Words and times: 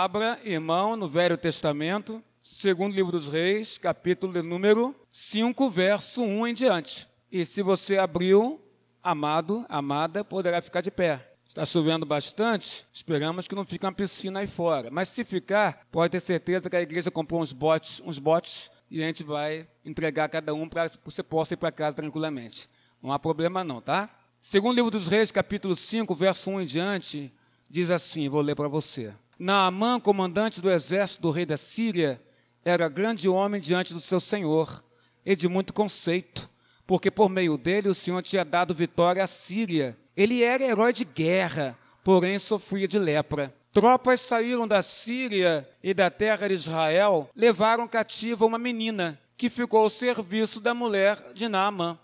Abra, 0.00 0.38
irmão, 0.44 0.94
no 0.94 1.08
Velho 1.08 1.36
Testamento, 1.36 2.22
segundo 2.40 2.94
livro 2.94 3.10
dos 3.10 3.28
Reis, 3.28 3.78
capítulo 3.78 4.32
de 4.32 4.42
número 4.42 4.94
5, 5.10 5.68
verso 5.68 6.22
1 6.22 6.46
em 6.46 6.54
diante. 6.54 7.08
E 7.32 7.44
se 7.44 7.62
você 7.62 7.98
abriu, 7.98 8.64
amado, 9.02 9.66
amada, 9.68 10.22
poderá 10.22 10.62
ficar 10.62 10.82
de 10.82 10.92
pé. 10.92 11.32
Está 11.44 11.66
chovendo 11.66 12.06
bastante, 12.06 12.86
esperamos 12.92 13.48
que 13.48 13.56
não 13.56 13.66
fique 13.66 13.84
uma 13.84 13.92
piscina 13.92 14.38
aí 14.38 14.46
fora. 14.46 14.88
Mas 14.88 15.08
se 15.08 15.24
ficar, 15.24 15.84
pode 15.90 16.12
ter 16.12 16.20
certeza 16.20 16.70
que 16.70 16.76
a 16.76 16.80
igreja 16.82 17.10
comprou 17.10 17.42
uns 17.42 17.52
botes, 17.52 18.00
uns 18.04 18.20
botes 18.20 18.70
e 18.88 19.02
a 19.02 19.06
gente 19.08 19.24
vai 19.24 19.66
entregar 19.84 20.28
cada 20.28 20.54
um 20.54 20.68
para 20.68 20.88
que 20.88 20.96
você 21.04 21.24
possa 21.24 21.54
ir 21.54 21.56
para 21.56 21.72
casa 21.72 21.96
tranquilamente. 21.96 22.70
Não 23.02 23.12
há 23.12 23.18
problema 23.18 23.64
não, 23.64 23.80
tá? 23.80 24.08
Segundo 24.40 24.76
livro 24.76 24.92
dos 24.92 25.08
Reis, 25.08 25.32
capítulo 25.32 25.74
5, 25.74 26.14
verso 26.14 26.50
1 26.50 26.60
em 26.60 26.66
diante, 26.66 27.34
diz 27.68 27.90
assim, 27.90 28.28
vou 28.28 28.42
ler 28.42 28.54
para 28.54 28.68
você. 28.68 29.12
Naamã, 29.38 30.00
comandante 30.00 30.60
do 30.60 30.68
exército 30.68 31.22
do 31.22 31.30
rei 31.30 31.46
da 31.46 31.56
Síria, 31.56 32.20
era 32.64 32.88
grande 32.88 33.28
homem 33.28 33.60
diante 33.60 33.94
do 33.94 34.00
seu 34.00 34.20
senhor 34.20 34.82
e 35.24 35.36
de 35.36 35.46
muito 35.46 35.72
conceito, 35.72 36.50
porque 36.84 37.08
por 37.08 37.28
meio 37.28 37.56
dele 37.56 37.88
o 37.88 37.94
Senhor 37.94 38.20
tinha 38.22 38.44
dado 38.44 38.74
vitória 38.74 39.22
à 39.22 39.28
Síria. 39.28 39.96
Ele 40.16 40.42
era 40.42 40.64
herói 40.64 40.92
de 40.92 41.04
guerra, 41.04 41.78
porém 42.02 42.36
sofria 42.38 42.88
de 42.88 42.98
lepra. 42.98 43.54
Tropas 43.72 44.22
saíram 44.22 44.66
da 44.66 44.82
Síria 44.82 45.68
e 45.84 45.94
da 45.94 46.10
terra 46.10 46.48
de 46.48 46.54
Israel, 46.54 47.30
levaram 47.36 47.86
cativa 47.86 48.44
uma 48.44 48.58
menina, 48.58 49.20
que 49.36 49.48
ficou 49.48 49.80
ao 49.80 49.90
serviço 49.90 50.60
da 50.60 50.74
mulher 50.74 51.32
de 51.32 51.46
Naamã. 51.46 51.96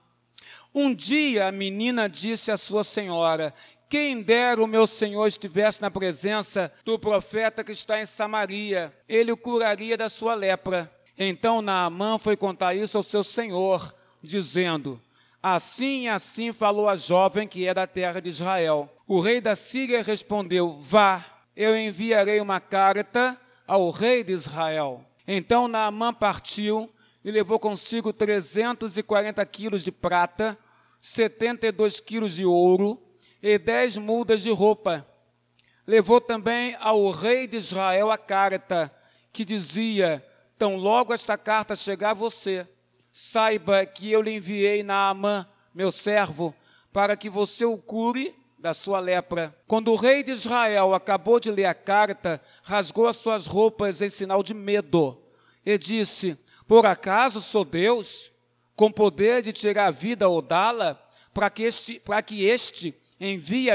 Um 0.72 0.94
dia 0.94 1.48
a 1.48 1.52
menina 1.52 2.08
disse 2.08 2.50
à 2.50 2.58
sua 2.58 2.84
senhora: 2.84 3.54
Quem 3.88 4.22
dera 4.22 4.62
o 4.62 4.66
meu 4.66 4.86
senhor 4.86 5.26
estivesse 5.26 5.80
na 5.80 5.90
presença 5.90 6.72
do 6.84 6.98
profeta 6.98 7.62
que 7.62 7.72
está 7.72 8.00
em 8.00 8.06
Samaria, 8.06 8.92
ele 9.08 9.32
o 9.32 9.36
curaria 9.36 9.96
da 9.96 10.08
sua 10.08 10.34
lepra. 10.34 10.90
Então 11.16 11.62
Naamã 11.62 12.18
foi 12.18 12.36
contar 12.36 12.74
isso 12.74 12.96
ao 12.96 13.02
seu 13.02 13.22
senhor, 13.22 13.94
dizendo: 14.22 15.00
Assim 15.42 16.04
e 16.04 16.08
assim 16.08 16.52
falou 16.52 16.88
a 16.88 16.96
jovem 16.96 17.46
que 17.46 17.68
é 17.68 17.74
da 17.74 17.86
terra 17.86 18.20
de 18.20 18.30
Israel. 18.30 18.92
O 19.06 19.20
rei 19.20 19.40
da 19.40 19.54
Síria 19.54 20.02
respondeu: 20.02 20.72
Vá, 20.80 21.24
eu 21.54 21.76
enviarei 21.76 22.40
uma 22.40 22.60
carta 22.60 23.38
ao 23.66 23.90
rei 23.90 24.24
de 24.24 24.32
Israel. 24.32 25.04
Então 25.26 25.68
Naamã 25.68 26.12
partiu 26.12 26.90
e 27.24 27.30
levou 27.30 27.58
consigo 27.58 28.12
340 28.12 29.44
quilos 29.46 29.84
de 29.84 29.92
prata, 29.92 30.58
72 31.00 32.00
quilos 32.00 32.34
de 32.34 32.44
ouro 32.44 33.00
e 33.44 33.58
10 33.58 33.98
mudas 33.98 34.42
de 34.42 34.50
roupa. 34.50 35.06
Levou 35.86 36.18
também 36.18 36.74
ao 36.80 37.10
rei 37.10 37.46
de 37.46 37.58
Israel 37.58 38.10
a 38.10 38.16
carta 38.16 38.90
que 39.30 39.44
dizia: 39.44 40.24
Tão 40.56 40.76
logo 40.76 41.12
esta 41.12 41.36
carta 41.36 41.76
chegar 41.76 42.12
a 42.12 42.14
você, 42.14 42.66
saiba 43.12 43.84
que 43.84 44.10
eu 44.10 44.22
lhe 44.22 44.34
enviei 44.34 44.82
Naamã, 44.82 45.46
meu 45.74 45.92
servo, 45.92 46.54
para 46.90 47.18
que 47.18 47.28
você 47.28 47.66
o 47.66 47.76
cure 47.76 48.34
da 48.58 48.72
sua 48.72 48.98
lepra. 48.98 49.54
Quando 49.66 49.92
o 49.92 49.96
rei 49.96 50.22
de 50.22 50.32
Israel 50.32 50.94
acabou 50.94 51.38
de 51.38 51.50
ler 51.50 51.66
a 51.66 51.74
carta, 51.74 52.40
rasgou 52.62 53.06
as 53.06 53.18
suas 53.18 53.46
roupas 53.46 54.00
em 54.00 54.08
sinal 54.08 54.42
de 54.42 54.54
medo 54.54 55.22
e 55.66 55.76
disse: 55.76 56.38
Por 56.66 56.86
acaso 56.86 57.42
sou 57.42 57.62
Deus? 57.62 58.32
com 58.76 58.90
poder 58.90 59.40
de 59.40 59.52
tirar 59.52 59.86
a 59.86 59.90
vida 59.90 60.28
ou 60.28 60.42
dá-la, 60.42 61.00
para 61.32 61.48
que 61.48 61.62
este, 61.62 62.00
para 62.00 62.20
que 62.22 62.44
este 62.44 62.92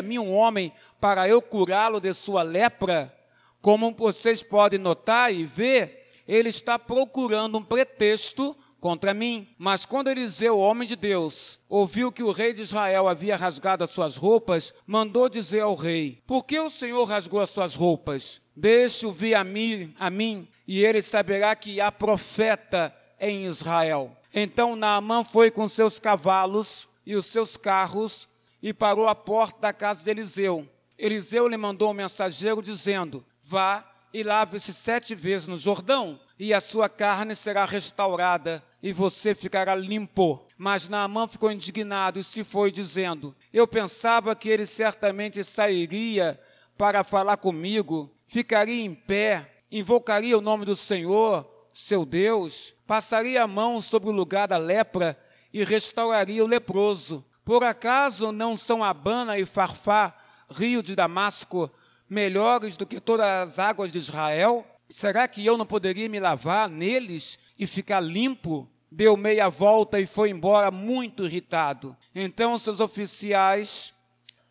mim 0.04 0.20
um 0.20 0.34
homem 0.34 0.72
para 1.00 1.28
eu 1.28 1.42
curá-lo 1.42 2.00
de 2.00 2.14
sua 2.14 2.44
lepra. 2.44 3.14
Como 3.62 3.94
vocês 3.94 4.42
podem 4.42 4.80
notar 4.80 5.34
e 5.34 5.46
ver, 5.46 6.10
ele 6.28 6.50
está 6.50 6.78
procurando 6.80 7.58
um 7.58 7.64
pretexto 7.64 8.56
contra 8.80 9.14
mim. 9.14 9.48
Mas 9.58 9.86
quando 9.86 10.10
Eliseu, 10.10 10.58
homem 10.58 10.88
de 10.88 10.96
Deus, 10.96 11.60
ouviu 11.68 12.12
que 12.12 12.24
o 12.24 12.32
rei 12.32 12.54
de 12.54 12.62
Israel 12.62 13.08
havia 13.08 13.36
rasgado 13.36 13.84
as 13.84 13.90
suas 13.90 14.16
roupas, 14.16 14.74
mandou 14.86 15.30
dizer 15.30 15.62
ao 15.62 15.76
rei: 15.76 16.22
Por 16.26 16.44
que 16.44 16.60
o 16.60 16.70
Senhor 16.70 17.04
rasgou 17.06 17.42
as 17.42 17.50
suas 17.50 17.76
roupas? 17.76 18.42
Deixe-o 18.56 19.12
vir 19.12 19.36
a 19.36 19.44
mim, 19.44 19.94
a 20.00 20.10
mim, 20.10 20.48
e 20.68 20.84
ele 20.84 21.02
saberá 21.02 21.56
que 21.56 21.80
há 21.80 21.92
profeta 21.92 22.94
em 23.20 23.46
Israel. 23.46 24.16
Então 24.34 24.76
Naamã 24.76 25.24
foi 25.24 25.50
com 25.50 25.68
seus 25.68 26.00
cavalos 26.00 26.88
e 27.06 27.16
os 27.16 27.26
seus 27.26 27.58
carros 27.58 28.28
e 28.62 28.74
parou 28.74 29.08
à 29.08 29.16
porta 29.16 29.60
da 29.60 29.74
casa 29.74 30.04
de 30.04 30.10
Eliseu. 30.10 30.68
Eliseu 30.98 31.48
lhe 31.48 31.58
mandou 31.58 31.92
um 31.92 31.94
mensageiro 31.94 32.62
dizendo: 32.62 33.26
Vá 33.42 33.86
e 34.14 34.24
lave-se 34.24 34.74
sete 34.74 35.14
vezes 35.16 35.48
no 35.48 35.58
Jordão, 35.58 36.20
e 36.38 36.54
a 36.54 36.60
sua 36.60 36.90
carne 36.90 37.36
será 37.36 37.66
restaurada, 37.66 38.64
e 38.82 38.92
você 38.92 39.36
ficará 39.36 39.76
limpo. 39.76 40.46
Mas 40.58 40.88
Naamã 40.88 41.28
ficou 41.28 41.52
indignado 41.52 42.20
e 42.20 42.24
se 42.24 42.44
foi, 42.44 42.72
dizendo: 42.72 43.36
Eu 43.54 43.68
pensava 43.68 44.36
que 44.36 44.50
ele 44.50 44.66
certamente 44.66 45.44
sairia 45.44 46.40
para 46.78 47.04
falar 47.04 47.38
comigo, 47.38 48.14
ficaria 48.28 48.84
em 48.84 48.94
pé, 48.94 49.64
invocaria 49.72 50.38
o 50.38 50.42
nome 50.42 50.66
do 50.66 50.76
Senhor 50.76 51.60
seu 51.74 52.06
Deus, 52.06 52.76
passaria 52.86 53.44
a 53.44 53.48
mão 53.48 53.82
sobre 53.82 54.10
o 54.10 54.14
lugar 54.14 54.48
da 54.48 54.58
lepra 54.58 55.18
e 55.54 55.64
restauraria 55.64 56.44
o 56.44 56.48
leproso. 56.48 57.24
Por 57.50 57.64
acaso 57.64 58.32
não 58.32 58.56
são 58.56 58.84
Abana 58.84 59.40
e 59.40 59.44
Farfá, 59.44 60.16
rio 60.52 60.84
de 60.84 60.96
Damasco, 60.96 61.68
melhores 62.08 62.78
do 62.78 62.86
que 62.86 63.02
todas 63.02 63.26
as 63.26 63.58
águas 63.58 63.92
de 63.92 63.98
Israel? 63.98 64.64
Será 64.88 65.28
que 65.28 65.44
eu 65.44 65.58
não 65.58 65.66
poderia 65.66 66.08
me 66.08 66.20
lavar 66.20 66.70
neles 66.70 67.40
e 67.58 67.66
ficar 67.66 68.02
limpo? 68.02 68.70
Deu 68.92 69.18
meia 69.18 69.50
volta 69.50 70.00
e 70.00 70.06
foi 70.06 70.30
embora 70.30 70.70
muito 70.70 71.26
irritado. 71.26 71.98
Então 72.14 72.60
seus 72.60 72.80
oficiais 72.80 73.96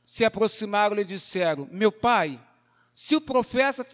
se 0.05 0.25
aproximaram 0.25 0.97
e 0.97 0.99
lhe 0.99 1.05
disseram: 1.05 1.69
Meu 1.71 1.93
pai, 1.93 2.37
se 2.93 3.15
o 3.15 3.21
profeta 3.21 3.87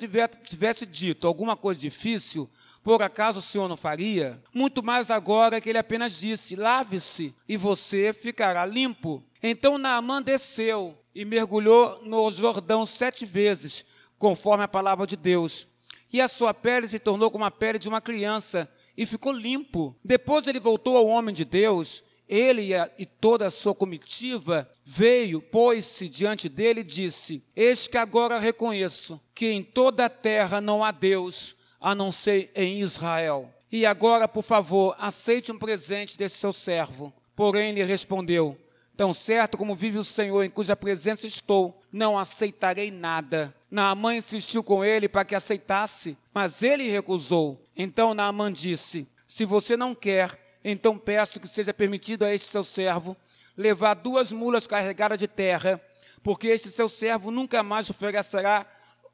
tivesse 0.43 0.87
dito 0.87 1.29
alguma 1.29 1.59
coisa 1.59 1.79
difícil, 1.79 2.49
por 2.85 3.03
acaso 3.03 3.39
o 3.39 3.43
Senhor 3.43 3.67
não 3.67 3.79
faria? 3.79 4.39
Muito 4.53 4.83
mais 4.83 5.11
agora 5.11 5.59
que 5.59 5.71
ele 5.71 5.79
apenas 5.79 6.21
disse: 6.21 6.55
lave-se 6.55 7.35
e 7.49 7.57
você 7.57 8.13
ficará 8.13 8.67
limpo. 8.67 9.25
Então 9.43 9.79
Naamã 9.79 10.21
desceu 10.21 10.95
e 11.15 11.25
mergulhou 11.25 12.03
no 12.05 12.31
Jordão 12.31 12.85
sete 12.85 13.25
vezes, 13.25 13.87
conforme 14.19 14.65
a 14.65 14.69
palavra 14.69 15.07
de 15.07 15.17
Deus. 15.17 15.67
E 16.13 16.21
a 16.21 16.29
sua 16.29 16.53
pele 16.53 16.87
se 16.87 16.99
tornou 16.99 17.31
como 17.31 17.47
a 17.47 17.51
pele 17.51 17.79
de 17.79 17.89
uma 17.89 18.03
criança 18.03 18.71
e 18.95 19.07
ficou 19.07 19.33
limpo. 19.33 19.97
Depois 20.05 20.47
ele 20.47 20.61
voltou 20.61 20.99
ao 20.99 21.07
homem 21.07 21.35
de 21.35 21.45
Deus. 21.45 22.05
Ele 22.29 22.71
e, 22.99 23.07
toda 23.07 23.47
a 23.47 23.51
sua 23.51 23.75
comitiva 23.75 24.71
veio, 24.83 25.41
pôs-se 25.41 26.07
diante 26.07 26.51
dele 26.51 26.81
e 26.81 26.85
disse: 26.85 27.43
Eis 27.57 27.87
que 27.87 27.97
agora 27.97 28.39
reconheço 28.39 29.19
que 29.35 29.51
em 29.51 29.63
toda 29.63 30.05
a 30.05 30.11
terra 30.11 30.61
não 30.61 30.85
há 30.85 30.91
Deus 30.91 31.57
a 31.85 31.95
não 31.95 32.11
ser 32.11 32.51
em 32.55 32.81
Israel. 32.81 33.53
E 33.71 33.85
agora, 33.85 34.27
por 34.27 34.43
favor, 34.43 34.97
aceite 34.99 35.53
um 35.53 35.59
presente 35.59 36.17
desse 36.17 36.39
seu 36.39 36.51
servo. 36.51 37.13
Porém, 37.37 37.69
ele 37.69 37.85
respondeu: 37.85 38.59
Tão 38.97 39.13
certo 39.13 39.59
como 39.59 39.77
vive 39.77 39.99
o 39.99 40.05
Senhor, 40.05 40.43
em 40.43 40.49
cuja 40.49 40.75
presença 40.75 41.27
estou, 41.27 41.79
não 41.93 42.19
aceitarei 42.19 42.91
nada. 42.91 43.55
Naamã 43.71 44.17
insistiu 44.17 44.65
com 44.65 44.83
ele 44.83 45.11
para 45.11 45.27
que 45.27 45.35
aceitasse, 45.35 46.17
mas 46.33 46.63
ele 46.63 46.91
recusou. 46.91 47.63
Então 47.77 48.15
Naamã 48.15 48.51
disse: 48.51 49.07
Se 49.27 49.45
você 49.45 49.77
não 49.77 49.95
quer, 49.95 50.31
então 50.65 50.97
peço 50.97 51.39
que 51.39 51.47
seja 51.47 51.75
permitido 51.75 52.25
a 52.25 52.33
este 52.33 52.47
seu 52.47 52.65
servo 52.65 53.15
levar 53.55 53.93
duas 53.93 54.33
mulas 54.33 54.67
carregadas 54.67 55.19
de 55.19 55.29
terra, 55.29 55.79
porque 56.23 56.47
este 56.47 56.71
seu 56.71 56.89
servo 56.89 57.31
nunca 57.31 57.63
mais 57.63 57.91
oferecerá 57.91 58.67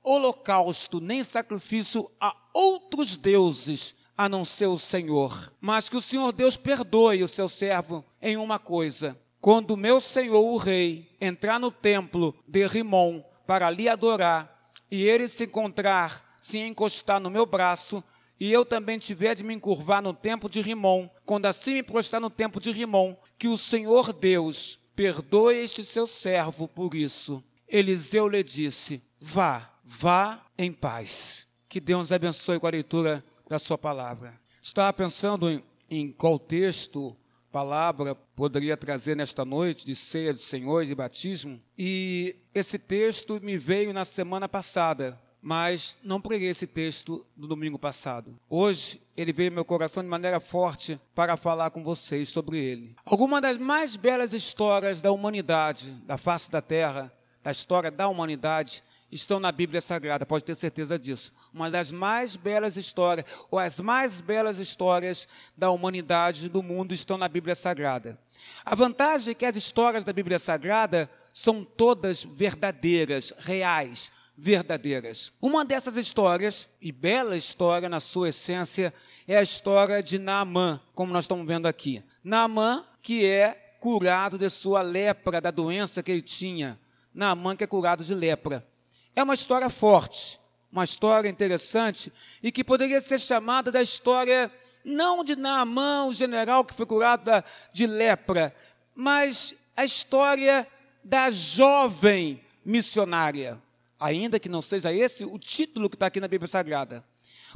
holocausto 0.03 1.01
nem 1.01 1.23
sacrifício 1.23 2.11
a 2.21 2.35
outros 2.53 3.17
deuses 3.17 3.95
a 4.17 4.29
não 4.29 4.45
ser 4.45 4.67
o 4.67 4.79
Senhor. 4.79 5.53
Mas 5.61 5.89
que 5.89 5.97
o 5.97 6.03
Senhor 6.03 6.33
Deus 6.33 6.57
perdoe 6.57 7.23
o 7.23 7.29
seu 7.29 7.49
servo 7.49 8.05
em 8.21 8.37
uma 8.37 8.59
coisa. 8.59 9.19
Quando 9.41 9.77
meu 9.77 10.01
senhor, 10.01 10.43
o 10.43 10.59
rei, 10.59 11.11
entrar 11.19 11.59
no 11.59 11.71
templo 11.71 12.35
de 12.47 12.67
Rimon 12.67 13.23
para 13.47 13.67
ali 13.67 13.89
adorar, 13.89 14.71
e 14.91 15.03
ele 15.05 15.29
se 15.29 15.45
encontrar, 15.45 16.37
se 16.39 16.59
encostar 16.59 17.19
no 17.19 17.31
meu 17.31 17.47
braço, 17.47 18.05
e 18.39 18.53
eu 18.53 18.65
também 18.65 18.99
tiver 18.99 19.35
de 19.35 19.43
me 19.43 19.55
encurvar 19.55 20.03
no 20.03 20.13
templo 20.13 20.49
de 20.49 20.61
Rimon, 20.61 21.09
quando 21.25 21.47
assim 21.47 21.75
me 21.75 21.83
prostrar 21.83 22.21
no 22.21 22.29
templo 22.29 22.61
de 22.61 22.71
Rimon, 22.71 23.17
que 23.39 23.49
o 23.49 23.57
Senhor 23.57 24.13
Deus 24.13 24.79
perdoe 24.95 25.57
este 25.57 25.85
seu 25.85 26.07
servo 26.07 26.69
por 26.69 26.95
isso. 26.95 27.43
Eliseu 27.67 28.29
lhe 28.29 28.45
disse: 28.45 29.03
Vá, 29.19 29.73
vá 29.83 30.45
em 30.59 30.73
paz. 30.73 31.50
Que 31.71 31.79
Deus 31.79 32.11
abençoe 32.11 32.59
com 32.59 32.67
a 32.67 32.71
leitura 32.71 33.25
da 33.49 33.57
sua 33.57 33.79
palavra. 33.79 34.35
Estava 34.61 34.93
pensando 34.93 35.49
em, 35.49 35.63
em 35.89 36.11
qual 36.11 36.37
texto, 36.37 37.17
palavra, 37.53 38.17
poderia 38.35 38.77
trazer 38.77 39.17
nesta 39.17 39.45
noite 39.45 39.87
de 39.87 39.95
ceia 39.95 40.35
de 40.35 40.41
Senhor 40.41 40.85
de 40.85 40.97
batismo. 40.97 41.61
E 41.79 42.35
esse 42.53 42.77
texto 42.77 43.41
me 43.41 43.57
veio 43.57 43.93
na 43.93 44.05
semana 44.05 44.49
passada, 44.49 45.17
mas 45.41 45.97
não 46.03 46.21
preguei 46.21 46.49
esse 46.49 46.67
texto 46.67 47.25
no 47.37 47.47
domingo 47.47 47.79
passado. 47.79 48.37
Hoje 48.49 49.01
ele 49.17 49.33
veio 49.33 49.51
ao 49.51 49.55
meu 49.55 49.65
coração 49.65 50.03
de 50.03 50.09
maneira 50.09 50.41
forte 50.41 51.01
para 51.15 51.37
falar 51.37 51.71
com 51.71 51.85
vocês 51.85 52.31
sobre 52.31 52.59
ele. 52.59 52.97
Algumas 53.05 53.41
das 53.43 53.59
mais 53.59 53.95
belas 53.95 54.33
histórias 54.33 55.01
da 55.01 55.13
humanidade, 55.13 55.93
da 56.05 56.19
face 56.19 56.51
da 56.51 56.61
terra, 56.61 57.13
da 57.45 57.53
história 57.53 57.93
da 57.93 58.09
humanidade, 58.09 58.83
estão 59.11 59.41
na 59.41 59.51
Bíblia 59.51 59.81
Sagrada, 59.81 60.25
pode 60.25 60.45
ter 60.45 60.55
certeza 60.55 60.99
disso. 60.99 61.33
Uma 61.53 61.71
das 61.71 61.91
mais 61.91 62.37
belas 62.37 62.77
histórias, 62.77 63.27
ou 63.51 63.59
as 63.59 63.81
mais 63.81 64.21
belas 64.21 64.59
histórias 64.59 65.27
da 65.57 65.71
humanidade, 65.71 66.49
do 66.49 66.63
mundo, 66.63 66.95
estão 66.95 67.19
na 67.19 67.29
Bíblia 67.29 67.55
Sagrada. 67.55 68.19
A 68.65 68.75
vantagem 68.75 69.33
é 69.33 69.35
que 69.35 69.45
as 69.45 69.57
histórias 69.57 70.05
da 70.05 70.13
Bíblia 70.13 70.39
Sagrada 70.39 71.11
são 71.33 71.65
todas 71.65 72.25
verdadeiras, 72.25 73.33
reais, 73.39 74.11
verdadeiras. 74.37 75.33
Uma 75.41 75.65
dessas 75.65 75.97
histórias, 75.97 76.69
e 76.81 76.91
bela 76.91 77.37
história 77.37 77.89
na 77.89 78.01
sua 78.01 78.31
essência, 78.31 78.95
é 79.29 79.37
a 79.37 79.43
história 79.43 80.03
de 80.03 80.19
Naamã, 80.19 80.81
como 80.95 81.13
nós 81.13 81.25
estamos 81.25 81.47
vendo 81.47 81.67
aqui. 81.67 82.03
Naamã, 82.25 82.85
que 83.03 83.27
é 83.27 83.77
curado 83.81 84.39
de 84.39 84.49
sua 84.49 84.83
lepra, 84.83 85.41
da 85.41 85.51
doença 85.51 86.03
que 86.03 86.11
ele 86.11 86.23
tinha. 86.23 86.79
Naamã, 87.13 87.57
que 87.57 87.65
é 87.65 87.67
curado 87.67 88.05
de 88.05 88.15
lepra. 88.15 88.67
É 89.15 89.23
uma 89.23 89.35
história 89.35 89.69
forte, 89.69 90.39
uma 90.71 90.85
história 90.85 91.29
interessante 91.29 92.13
e 92.43 92.53
que 92.53 92.63
poderia 92.63 93.01
ser 93.01 93.19
chamada 93.19 93.73
da 93.73 93.83
história 93.83 94.51
não 94.85 95.25
de 95.25 95.37
Naamã, 95.37 96.07
o 96.07 96.13
general 96.13 96.65
que 96.65 96.75
foi 96.75 96.87
curado 96.87 97.31
de 97.73 97.87
lepra, 97.87 98.55
mas 98.95 99.55
a 99.77 99.85
história 99.85 100.67
da 101.03 101.31
jovem 101.31 102.43
missionária, 102.65 103.61
ainda 103.99 104.39
que 104.39 104.49
não 104.49 104.63
seja 104.63 104.93
esse 104.93 105.25
o 105.25 105.39
título 105.39 105.89
que 105.89 105.97
está 105.97 106.07
aqui 106.07 106.21
na 106.21 106.29
Bíblia 106.29 106.49
Sagrada. 106.49 107.05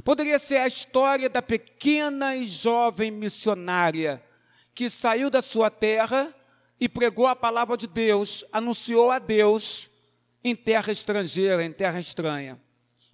Poderia 0.03 0.37
ser 0.37 0.57
a 0.57 0.67
história 0.67 1.29
da 1.29 1.41
pequena 1.41 2.35
e 2.35 2.47
jovem 2.47 3.11
missionária 3.11 4.21
que 4.73 4.89
saiu 4.89 5.29
da 5.29 5.41
sua 5.41 5.69
terra 5.69 6.33
e 6.79 6.89
pregou 6.89 7.27
a 7.27 7.35
palavra 7.35 7.77
de 7.77 7.87
Deus, 7.87 8.43
anunciou 8.51 9.09
a 9.09 9.19
Deus 9.19 9.89
em 10.45 10.55
terra 10.55 10.91
estrangeira, 10.91 11.65
em 11.65 11.71
terra 11.71 11.99
estranha. 11.99 12.61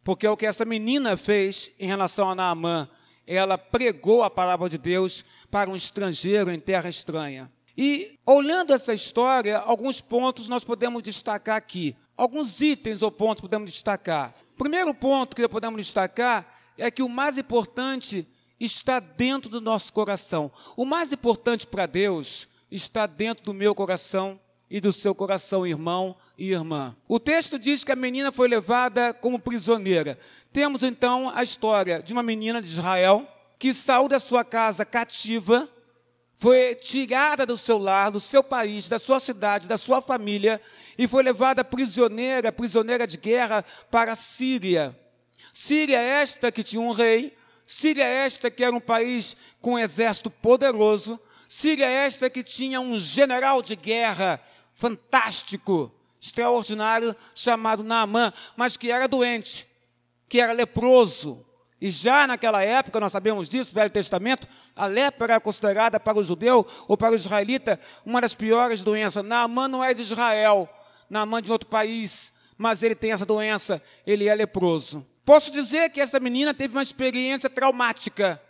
Porque 0.04 0.28
é 0.28 0.30
o 0.30 0.36
que 0.36 0.46
essa 0.46 0.66
menina 0.66 1.16
fez 1.16 1.72
em 1.80 1.88
relação 1.88 2.30
a 2.30 2.36
Naamã. 2.36 2.90
Ela 3.26 3.58
pregou 3.58 4.22
a 4.22 4.30
palavra 4.30 4.70
de 4.70 4.78
Deus 4.78 5.24
para 5.50 5.70
um 5.70 5.76
estrangeiro 5.76 6.52
em 6.52 6.60
terra 6.60 6.90
estranha. 6.90 7.50
E, 7.78 8.20
olhando 8.26 8.74
essa 8.74 8.94
história, 8.94 9.60
alguns 9.60 10.02
pontos 10.02 10.50
nós 10.50 10.66
podemos 10.66 11.02
destacar 11.02 11.56
aqui. 11.56 11.96
Alguns 12.18 12.60
itens 12.60 13.02
ou 13.02 13.10
pontos 13.10 13.40
podemos 13.40 13.72
destacar. 13.72 14.36
Primeiro 14.58 14.94
ponto 14.94 15.34
que 15.34 15.48
podemos 15.48 15.82
destacar 15.82 16.46
é 16.78 16.92
que 16.92 17.02
o 17.02 17.08
mais 17.08 17.38
importante 17.38 18.28
está 18.60 19.00
dentro 19.00 19.50
do 19.50 19.62
nosso 19.62 19.94
coração. 19.94 20.52
O 20.76 20.84
mais 20.84 21.14
importante 21.14 21.66
para 21.66 21.86
Deus 21.86 22.46
está 22.70 23.08
dentro 23.08 23.46
do 23.46 23.54
meu 23.54 23.74
coração 23.74 24.38
e 24.72 24.80
do 24.80 24.94
seu 24.94 25.14
coração, 25.14 25.68
irmão 25.68 26.16
e 26.38 26.54
irmã. 26.54 26.96
O 27.06 27.20
texto 27.20 27.60
diz 27.60 27.84
que 27.84 27.92
a 27.92 27.96
menina 27.96 28.32
foi 28.32 28.48
levada 28.48 29.14
como 29.14 29.38
prisioneira. 29.38 30.18
Temos 30.54 30.82
então 30.82 31.30
a 31.36 31.44
história 31.44 32.02
de 32.02 32.14
uma 32.14 32.24
menina 32.24 32.62
de 32.62 32.70
Israel 32.70 33.28
que 33.60 33.74
saiu 33.74 34.08
da 34.08 34.18
sua 34.18 34.46
casa 34.46 34.86
cativa, 34.86 35.70
foi 36.36 36.74
tirada 36.74 37.46
do 37.46 37.58
seu 37.58 37.78
lar, 37.78 38.10
do 38.10 38.20
seu 38.20 38.42
país, 38.42 38.88
da 38.88 38.98
sua 38.98 39.20
cidade, 39.20 39.68
da 39.68 39.78
sua 39.78 40.02
família 40.02 40.60
e 40.98 41.06
foi 41.06 41.22
levada 41.22 41.64
prisioneira, 41.66 42.52
prisioneira 42.52 43.06
de 43.06 43.18
guerra 43.18 43.66
para 43.92 44.14
a 44.14 44.16
Síria. 44.16 44.98
Síria 45.54 46.00
esta 46.00 46.50
que 46.50 46.64
tinha 46.64 46.82
um 46.82 46.92
rei, 46.92 47.38
Síria 47.66 48.06
esta 48.06 48.50
que 48.50 48.64
era 48.64 48.76
um 48.76 48.80
país 48.80 49.36
com 49.60 49.74
um 49.74 49.80
exército 49.80 50.32
poderoso, 50.32 51.20
Síria 51.48 51.88
esta 51.88 52.30
que 52.30 52.42
tinha 52.42 52.80
um 52.80 52.98
general 52.98 53.62
de 53.62 53.76
guerra 53.76 54.42
fantástico, 54.82 55.94
extraordinário, 56.20 57.16
chamado 57.36 57.84
Naamã, 57.84 58.34
mas 58.58 58.76
que 58.76 58.90
era 58.90 59.08
doente, 59.08 59.68
que 60.28 60.42
era 60.42 60.54
leproso. 60.54 61.46
E 61.80 61.92
já 61.92 62.26
naquela 62.26 62.64
época, 62.64 63.00
nós 63.00 63.12
sabemos 63.12 63.48
disso, 63.48 63.76
Velho 63.76 63.92
Testamento, 63.92 64.48
a 64.76 64.88
lepra 64.88 65.34
era 65.34 65.40
considerada 65.40 66.00
para 66.00 66.18
o 66.18 66.24
judeu 66.24 66.66
ou 66.88 66.98
para 66.98 67.12
o 67.12 67.16
israelita 67.16 67.80
uma 68.04 68.22
das 68.22 68.34
piores 68.34 68.84
doenças. 68.84 69.24
Naamã 69.24 69.68
não 69.68 69.84
é 69.84 69.94
de 69.94 70.02
Israel, 70.02 70.68
Naamã 71.08 71.38
é 71.38 71.42
de 71.42 71.52
outro 71.52 71.70
país, 71.70 72.34
mas 72.58 72.82
ele 72.82 72.96
tem 72.96 73.12
essa 73.12 73.26
doença, 73.26 73.82
ele 74.06 74.28
é 74.28 74.34
leproso. 74.34 75.08
Posso 75.24 75.52
dizer 75.52 75.92
que 75.92 76.02
essa 76.02 76.20
menina 76.20 76.56
teve 76.56 76.76
uma 76.76 76.82
experiência 76.82 77.52
traumática, 77.52 78.42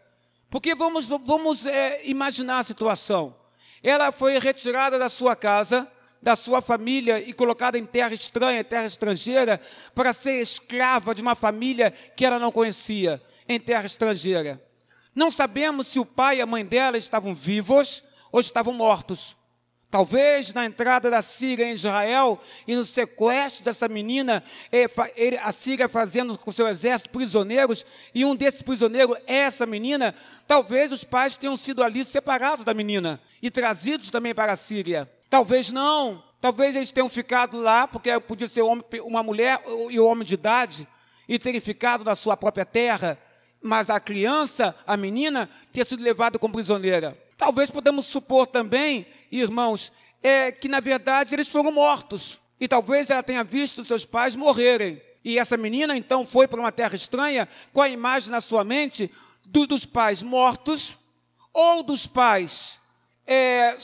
porque 0.49 0.75
vamos, 0.75 1.09
vamos 1.09 1.65
é, 1.65 2.07
imaginar 2.07 2.59
a 2.59 2.63
situação. 2.63 3.35
Ela 3.83 4.13
foi 4.13 4.39
retirada 4.39 4.97
da 4.97 5.09
sua 5.09 5.35
casa, 5.35 5.89
da 6.21 6.35
sua 6.35 6.61
família 6.61 7.19
e 7.19 7.33
colocada 7.33 7.77
em 7.77 7.85
terra 7.85 8.13
estranha, 8.13 8.63
terra 8.63 8.85
estrangeira, 8.85 9.59
para 9.95 10.13
ser 10.13 10.41
escrava 10.41 11.15
de 11.15 11.21
uma 11.21 11.35
família 11.35 11.91
que 12.15 12.25
ela 12.25 12.37
não 12.37 12.51
conhecia, 12.51 13.21
em 13.47 13.59
terra 13.59 13.85
estrangeira. 13.85 14.61
Não 15.15 15.31
sabemos 15.31 15.87
se 15.87 15.99
o 15.99 16.05
pai 16.05 16.37
e 16.37 16.41
a 16.41 16.45
mãe 16.45 16.65
dela 16.65 16.97
estavam 16.97 17.33
vivos 17.33 18.03
ou 18.31 18.39
estavam 18.39 18.73
mortos. 18.73 19.35
Talvez 19.89 20.53
na 20.53 20.65
entrada 20.65 21.09
da 21.09 21.21
Síria 21.21 21.65
em 21.65 21.73
Israel 21.73 22.41
e 22.65 22.73
no 22.75 22.85
sequestro 22.85 23.61
dessa 23.61 23.89
menina, 23.89 24.41
a 25.43 25.51
Síria 25.51 25.89
fazendo 25.89 26.37
com 26.39 26.49
seu 26.49 26.65
exército 26.69 27.09
prisioneiros, 27.09 27.85
e 28.15 28.23
um 28.23 28.33
desses 28.33 28.61
prisioneiros 28.61 29.17
é 29.27 29.39
essa 29.39 29.65
menina, 29.65 30.15
talvez 30.47 30.93
os 30.93 31.03
pais 31.03 31.35
tenham 31.35 31.57
sido 31.57 31.83
ali 31.83 32.05
separados 32.05 32.63
da 32.63 32.73
menina 32.73 33.19
e 33.41 33.51
trazidos 33.51 34.09
também 34.09 34.33
para 34.33 34.53
a 34.53 34.55
Síria. 34.55 35.11
Talvez 35.31 35.71
não. 35.71 36.21
Talvez 36.41 36.75
eles 36.75 36.91
tenham 36.91 37.07
ficado 37.07 37.57
lá, 37.57 37.87
porque 37.87 38.19
podia 38.19 38.49
ser 38.49 38.63
uma 38.63 39.23
mulher 39.23 39.63
e 39.89 39.97
um 39.97 40.05
homem 40.05 40.25
de 40.25 40.33
idade, 40.33 40.85
e 41.25 41.39
terem 41.39 41.61
ficado 41.61 42.03
na 42.03 42.15
sua 42.15 42.35
própria 42.35 42.65
terra, 42.65 43.17
mas 43.61 43.89
a 43.89 43.99
criança, 43.99 44.75
a 44.85 44.97
menina, 44.97 45.49
ter 45.71 45.85
sido 45.85 46.03
levada 46.03 46.37
como 46.37 46.55
prisioneira. 46.55 47.17
Talvez 47.37 47.69
podemos 47.69 48.07
supor 48.07 48.45
também, 48.45 49.07
irmãos, 49.31 49.93
é, 50.21 50.51
que 50.51 50.67
na 50.67 50.81
verdade 50.81 51.33
eles 51.33 51.47
foram 51.47 51.71
mortos. 51.71 52.41
E 52.59 52.67
talvez 52.67 53.09
ela 53.09 53.23
tenha 53.23 53.43
visto 53.43 53.85
seus 53.85 54.03
pais 54.03 54.35
morrerem. 54.35 55.01
E 55.23 55.39
essa 55.39 55.55
menina 55.55 55.95
então 55.95 56.25
foi 56.25 56.45
para 56.47 56.59
uma 56.59 56.71
terra 56.73 56.95
estranha 56.95 57.47
com 57.71 57.81
a 57.81 57.87
imagem 57.87 58.31
na 58.31 58.41
sua 58.41 58.65
mente 58.65 59.09
do, 59.47 59.65
dos 59.65 59.85
pais 59.85 60.21
mortos 60.21 60.97
ou 61.53 61.83
dos 61.83 62.05
pais 62.05 62.79
é, 63.25 63.77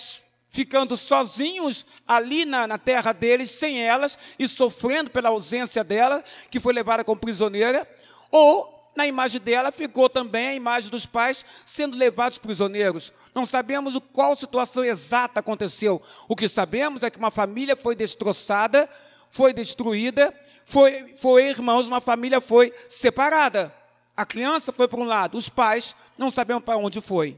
ficando 0.57 0.97
sozinhos 0.97 1.85
ali 2.07 2.43
na, 2.43 2.65
na, 2.65 2.79
terra 2.79 3.13
deles, 3.13 3.51
sem 3.51 3.79
elas, 3.79 4.17
e 4.39 4.47
sofrendo 4.47 5.11
pela 5.11 5.29
ausência 5.29 5.83
dela, 5.83 6.23
que 6.49 6.59
foi 6.59 6.73
levada 6.73 7.03
como 7.03 7.21
prisioneira, 7.21 7.87
ou 8.31 8.91
na 8.95 9.05
imagem 9.05 9.39
dela 9.39 9.71
ficou 9.71 10.09
também 10.09 10.47
a 10.47 10.55
imagem 10.55 10.89
dos 10.89 11.05
pais 11.05 11.45
sendo 11.63 11.95
levados 11.95 12.39
prisioneiros. 12.39 13.13
Não 13.35 13.45
sabemos 13.45 13.95
qual 14.11 14.35
situação 14.35 14.83
exata 14.83 15.41
aconteceu. 15.41 16.01
O 16.27 16.35
que 16.35 16.47
sabemos 16.47 17.03
é 17.03 17.11
que 17.11 17.19
uma 17.19 17.29
família 17.29 17.75
foi 17.75 17.95
destroçada, 17.95 18.89
foi 19.29 19.53
destruída, 19.53 20.33
foi, 20.65 21.13
foi 21.21 21.49
irmãos, 21.49 21.87
uma 21.87 22.01
família 22.01 22.41
foi 22.41 22.73
separada. 22.89 23.71
A 24.15 24.25
criança 24.25 24.73
foi 24.73 24.87
para 24.87 24.99
um 24.99 25.03
lado, 25.03 25.37
os 25.37 25.49
pais 25.49 25.95
não 26.17 26.31
sabemos 26.31 26.63
para 26.63 26.77
onde 26.77 26.99
foi. 26.99 27.37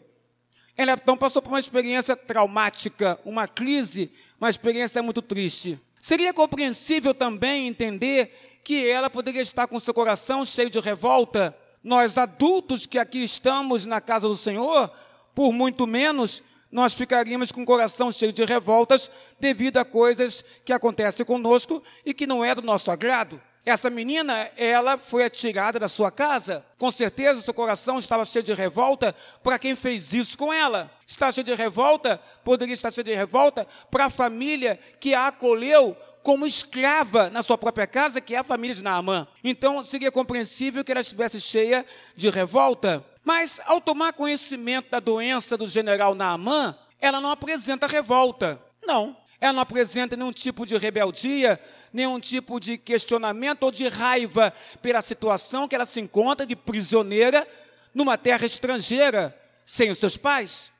Ela 0.80 0.94
então 0.94 1.18
passou 1.18 1.42
por 1.42 1.50
uma 1.50 1.60
experiência 1.60 2.16
traumática, 2.16 3.20
uma 3.26 3.46
crise, 3.50 4.10
uma 4.40 4.50
experiência 4.50 5.04
muito 5.04 5.22
triste. 5.22 5.78
Seria 6.02 6.34
compreensível 6.34 7.14
também 7.14 7.68
entender 7.68 8.62
que 8.64 8.88
ela 8.88 9.10
poderia 9.10 9.42
estar 9.42 9.68
com 9.68 9.78
seu 9.78 9.94
coração 9.94 10.46
cheio 10.46 10.70
de 10.70 10.80
revolta. 10.80 11.54
Nós 11.84 12.18
adultos 12.18 12.86
que 12.86 12.98
aqui 12.98 13.22
estamos 13.22 13.86
na 13.86 14.00
casa 14.00 14.26
do 14.26 14.38
Senhor, 14.38 14.90
por 15.36 15.52
muito 15.52 15.86
menos, 15.86 16.42
nós 16.72 16.94
ficaríamos 16.94 17.52
com 17.52 17.64
o 17.64 17.66
coração 17.66 18.10
cheio 18.10 18.32
de 18.32 18.46
revoltas 18.46 19.12
devido 19.38 19.80
a 19.80 19.84
coisas 19.84 20.46
que 20.64 20.72
acontecem 20.72 21.26
conosco 21.26 21.84
e 22.06 22.14
que 22.14 22.26
não 22.26 22.42
é 22.42 22.56
do 22.56 22.62
nosso 22.62 22.90
agrado. 22.90 23.42
Essa 23.70 23.88
menina, 23.88 24.50
ela 24.58 24.98
foi 24.98 25.24
atirada 25.24 25.78
da 25.78 25.88
sua 25.88 26.10
casa. 26.10 26.66
Com 26.80 26.92
certeza, 26.92 27.40
seu 27.40 27.54
coração 27.54 28.00
estava 28.00 28.26
cheio 28.26 28.42
de 28.42 28.52
revolta 28.52 29.16
para 29.44 29.60
quem 29.60 29.76
fez 29.76 30.12
isso 30.12 30.36
com 30.36 30.52
ela. 30.52 30.90
Está 31.06 31.32
cheio 31.32 31.46
de 31.46 31.54
revolta, 31.54 32.20
poderia 32.44 32.74
estar 32.74 32.92
cheio 32.92 33.06
de 33.06 33.14
revolta 33.14 33.68
para 33.92 34.06
a 34.06 34.10
família 34.10 34.80
que 35.00 35.14
a 35.14 35.28
acolheu 35.28 35.96
como 36.24 36.48
escrava 36.48 37.30
na 37.30 37.44
sua 37.44 37.60
própria 37.60 37.86
casa, 37.86 38.20
que 38.20 38.34
é 38.34 38.40
a 38.40 38.44
família 38.44 38.76
de 38.76 38.84
Naamã. 38.84 39.28
Então, 39.44 39.84
seria 39.84 40.12
compreensível 40.12 40.84
que 40.84 40.92
ela 40.92 41.02
estivesse 41.02 41.40
cheia 41.40 41.86
de 42.16 42.28
revolta. 42.32 43.06
Mas, 43.24 43.62
ao 43.68 43.80
tomar 43.80 44.14
conhecimento 44.14 44.90
da 44.90 45.00
doença 45.00 45.56
do 45.56 45.68
general 45.68 46.16
Naamã, 46.16 46.76
ela 47.00 47.22
não 47.22 47.30
apresenta 47.30 47.86
revolta. 47.86 48.60
Não. 48.84 49.16
Ela 49.42 49.54
não 49.54 49.62
apresenta 49.62 50.18
nenhum 50.18 50.34
tipo 50.34 50.66
de 50.66 50.78
rebeldia, 50.78 51.60
nenhum 51.94 52.20
tipo 52.20 52.60
de 52.60 52.78
questionamento 52.78 53.64
ou 53.64 53.72
de 53.72 53.88
raiva 53.88 54.54
pela 54.82 55.02
situação 55.02 55.68
que 55.68 55.76
ela 55.76 55.86
se 55.86 56.02
encontra 56.02 56.46
de 56.46 56.56
prisioneira 56.56 57.48
numa 57.94 58.18
terra 58.18 58.46
estrangeira, 58.46 59.36
sem 59.66 59.90
os 59.90 59.98
seus 59.98 60.18
pais. 60.18 60.72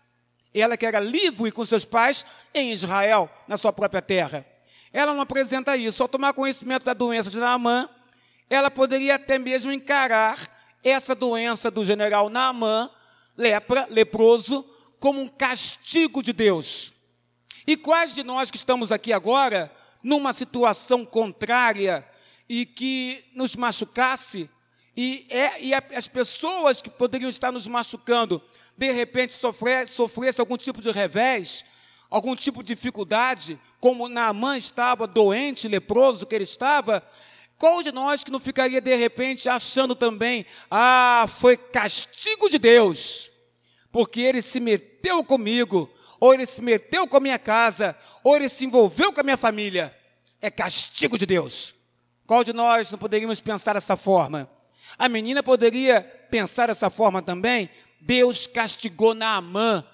Ela 0.54 0.76
que 0.76 0.86
era 0.86 1.00
livre 1.00 1.52
com 1.52 1.66
seus 1.66 1.86
pais 1.86 2.26
em 2.54 2.72
Israel, 2.72 3.30
na 3.48 3.58
sua 3.58 3.72
própria 3.72 4.02
terra. 4.02 4.46
Ela 4.92 5.14
não 5.14 5.22
apresenta 5.22 5.78
isso. 5.78 6.02
Ao 6.02 6.10
tomar 6.10 6.34
conhecimento 6.34 6.84
da 6.84 6.94
doença 6.94 7.30
de 7.30 7.38
Naamã, 7.38 7.88
ela 8.50 8.70
poderia 8.70 9.16
até 9.16 9.38
mesmo 9.38 9.72
encarar 9.72 10.38
essa 10.84 11.14
doença 11.14 11.70
do 11.70 11.86
general 11.86 12.30
Naamã, 12.30 12.90
lepra, 13.38 13.88
leproso, 13.90 14.66
como 15.00 15.22
um 15.22 15.30
castigo 15.30 16.22
de 16.22 16.34
Deus. 16.34 16.99
E 17.70 17.78
quais 17.78 18.16
de 18.16 18.24
nós 18.24 18.50
que 18.50 18.58
estamos 18.58 18.92
aqui 18.92 19.14
agora, 19.14 19.72
numa 20.04 20.34
situação 20.34 21.06
contrária 21.06 22.04
e 22.50 22.66
que 22.66 23.24
nos 23.36 23.56
machucasse, 23.56 24.50
e, 24.98 25.28
é, 25.30 25.64
e 25.64 25.72
as 25.76 26.08
pessoas 26.08 26.82
que 26.82 26.90
poderiam 26.90 27.30
estar 27.30 27.52
nos 27.52 27.68
machucando, 27.68 28.42
de 28.76 28.92
repente 28.92 29.34
sofrer, 29.34 29.88
sofresse 29.88 30.42
algum 30.42 30.58
tipo 30.58 30.82
de 30.82 30.90
revés, 30.90 31.64
algum 32.10 32.36
tipo 32.36 32.64
de 32.64 32.74
dificuldade, 32.74 33.62
como 33.80 34.10
Naamã 34.10 34.58
estava 34.58 35.06
doente, 35.06 35.68
leproso 35.68 36.26
que 36.26 36.34
ele 36.34 36.46
estava, 36.46 37.08
qual 37.56 37.84
de 37.84 37.92
nós 37.92 38.24
que 38.24 38.32
não 38.32 38.40
ficaria 38.40 38.82
de 38.82 38.96
repente 38.96 39.48
achando 39.48 39.94
também, 39.94 40.44
ah, 40.72 41.28
foi 41.38 41.56
castigo 41.56 42.50
de 42.50 42.58
Deus, 42.58 43.30
porque 43.92 44.22
ele 44.22 44.42
se 44.42 44.60
meteu 44.60 45.24
comigo, 45.24 45.88
ou 46.20 46.34
ele 46.34 46.46
se 46.46 46.62
meteu 46.62 47.08
com 47.08 47.18
a 47.18 47.22
minha 47.22 47.40
casa, 47.40 47.96
ou 48.24 48.36
ele 48.36 48.50
se 48.50 48.66
envolveu 48.66 49.12
com 49.14 49.22
a 49.22 49.24
minha 49.24 49.38
família. 49.38 49.96
É 50.42 50.50
castigo 50.52 51.18
de 51.18 51.26
Deus. 51.26 51.76
Qual 52.26 52.44
de 52.44 52.54
nós 52.54 52.92
não 52.92 53.00
poderíamos 53.00 53.40
pensar 53.40 53.74
dessa 53.74 53.98
forma? 53.98 54.50
A 54.98 55.08
menina 55.08 55.42
poderia 55.42 56.02
pensar 56.30 56.68
dessa 56.68 56.90
forma 56.90 57.22
também. 57.22 57.70
Deus 58.00 58.48
castigou 58.48 59.14
Naamã, 59.14 59.86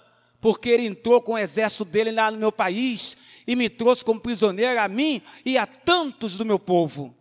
porque 0.42 0.70
ele 0.70 0.86
entrou 0.86 1.22
com 1.22 1.34
o 1.34 1.38
exército 1.38 1.86
dele 1.86 2.12
lá 2.12 2.30
no 2.30 2.38
meu 2.38 2.52
país 2.52 3.18
e 3.48 3.56
me 3.56 3.70
trouxe 3.70 4.04
como 4.04 4.20
prisioneiro 4.20 4.80
a 4.80 4.88
mim 4.88 5.22
e 5.46 5.58
a 5.58 5.66
tantos 5.66 6.38
do 6.38 6.46
meu 6.46 6.60
povo. 6.60 7.16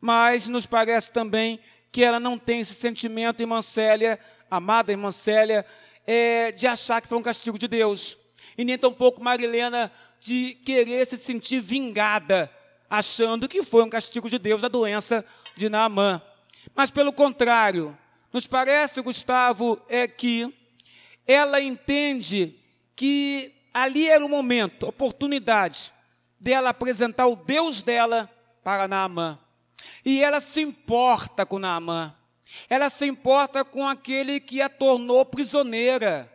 Mas 0.00 0.48
nos 0.48 0.66
parece 0.66 1.10
também 1.10 1.60
que 1.92 2.02
ela 2.02 2.20
não 2.20 2.38
tem 2.38 2.60
esse 2.60 2.74
sentimento, 2.74 3.40
irmã 3.40 3.62
Célia, 3.62 4.18
amada 4.50 4.92
irmã 4.92 5.12
Célia, 5.12 5.64
é, 6.06 6.52
de 6.52 6.66
achar 6.66 7.00
que 7.00 7.08
foi 7.08 7.18
um 7.18 7.22
castigo 7.22 7.58
de 7.58 7.66
Deus 7.66 8.18
e 8.56 8.64
nem 8.64 8.78
tampouco 8.78 9.22
Marilena 9.22 9.92
de 10.20 10.54
querer 10.64 11.06
se 11.06 11.16
sentir 11.16 11.60
vingada, 11.60 12.50
achando 12.88 13.48
que 13.48 13.62
foi 13.62 13.82
um 13.82 13.90
castigo 13.90 14.30
de 14.30 14.38
Deus 14.38 14.64
a 14.64 14.68
doença 14.68 15.24
de 15.56 15.68
Naamã. 15.68 16.20
Mas 16.74 16.90
pelo 16.90 17.12
contrário, 17.12 17.96
nos 18.32 18.46
parece, 18.46 19.00
Gustavo, 19.00 19.80
é 19.88 20.06
que 20.08 20.52
ela 21.26 21.60
entende 21.60 22.58
que 22.94 23.52
ali 23.72 24.08
era 24.08 24.24
o 24.24 24.28
momento, 24.28 24.86
oportunidade 24.88 25.92
dela 26.38 26.70
apresentar 26.70 27.26
o 27.26 27.36
Deus 27.36 27.82
dela 27.82 28.30
para 28.62 28.88
Naamã. 28.88 29.38
E 30.04 30.22
ela 30.22 30.40
se 30.40 30.60
importa 30.60 31.44
com 31.44 31.58
Naamã. 31.58 32.14
Ela 32.70 32.88
se 32.88 33.06
importa 33.06 33.64
com 33.64 33.86
aquele 33.86 34.40
que 34.40 34.62
a 34.62 34.68
tornou 34.68 35.24
prisioneira 35.24 36.32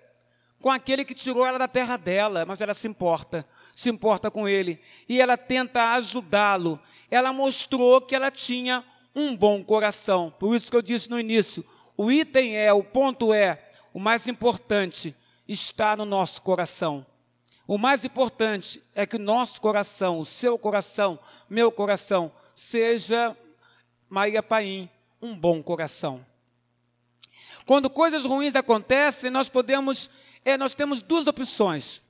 com 0.61 0.69
aquele 0.69 1.03
que 1.03 1.15
tirou 1.15 1.45
ela 1.45 1.57
da 1.57 1.67
terra 1.67 1.97
dela, 1.97 2.45
mas 2.45 2.61
ela 2.61 2.73
se 2.73 2.87
importa, 2.87 3.45
se 3.75 3.89
importa 3.89 4.29
com 4.29 4.47
ele, 4.47 4.79
e 5.09 5.19
ela 5.19 5.35
tenta 5.35 5.95
ajudá-lo. 5.95 6.79
Ela 7.09 7.33
mostrou 7.33 7.99
que 7.99 8.15
ela 8.15 8.29
tinha 8.31 8.85
um 9.15 9.35
bom 9.35 9.63
coração. 9.63 10.33
Por 10.39 10.55
isso 10.55 10.69
que 10.69 10.77
eu 10.77 10.81
disse 10.81 11.09
no 11.09 11.19
início, 11.19 11.65
o 11.97 12.11
item 12.11 12.55
é, 12.55 12.71
o 12.71 12.83
ponto 12.83 13.33
é, 13.33 13.71
o 13.93 13.99
mais 13.99 14.27
importante 14.27 15.15
está 15.47 15.97
no 15.97 16.05
nosso 16.05 16.41
coração. 16.41 17.05
O 17.67 17.77
mais 17.77 18.05
importante 18.05 18.81
é 18.95 19.05
que 19.05 19.15
o 19.15 19.19
nosso 19.19 19.59
coração, 19.61 20.19
o 20.19 20.25
seu 20.25 20.57
coração, 20.57 21.19
meu 21.49 21.71
coração, 21.71 22.31
seja, 22.55 23.35
Maria 24.09 24.43
Paim, 24.43 24.89
um 25.21 25.35
bom 25.35 25.61
coração. 25.63 26.25
Quando 27.65 27.89
coisas 27.89 28.25
ruins 28.25 28.55
acontecem, 28.55 29.29
nós 29.29 29.47
podemos 29.47 30.09
é, 30.43 30.57
nós 30.57 30.73
temos 30.73 31.01
duas 31.01 31.27
opções. 31.27 32.01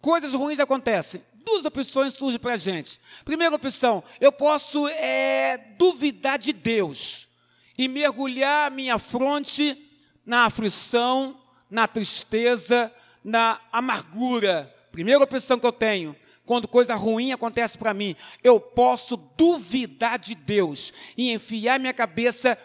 Coisas 0.00 0.32
ruins 0.32 0.60
acontecem. 0.60 1.22
Duas 1.44 1.64
opções 1.64 2.14
surgem 2.14 2.38
para 2.38 2.54
a 2.54 2.56
gente. 2.56 3.00
Primeira 3.24 3.54
opção, 3.54 4.02
eu 4.20 4.30
posso 4.30 4.86
é, 4.88 5.58
duvidar 5.78 6.38
de 6.38 6.52
Deus 6.52 7.28
e 7.76 7.88
mergulhar 7.88 8.70
minha 8.70 8.98
fronte 8.98 9.76
na 10.24 10.44
aflição, 10.44 11.40
na 11.70 11.88
tristeza, 11.88 12.92
na 13.24 13.60
amargura. 13.72 14.74
Primeira 14.92 15.22
opção 15.22 15.58
que 15.58 15.66
eu 15.66 15.72
tenho, 15.72 16.14
quando 16.44 16.68
coisa 16.68 16.94
ruim 16.94 17.32
acontece 17.32 17.78
para 17.78 17.94
mim, 17.94 18.16
eu 18.42 18.60
posso 18.60 19.16
duvidar 19.16 20.18
de 20.18 20.34
Deus 20.34 20.92
e 21.16 21.32
enfiar 21.32 21.78
minha 21.78 21.94
cabeça 21.94 22.58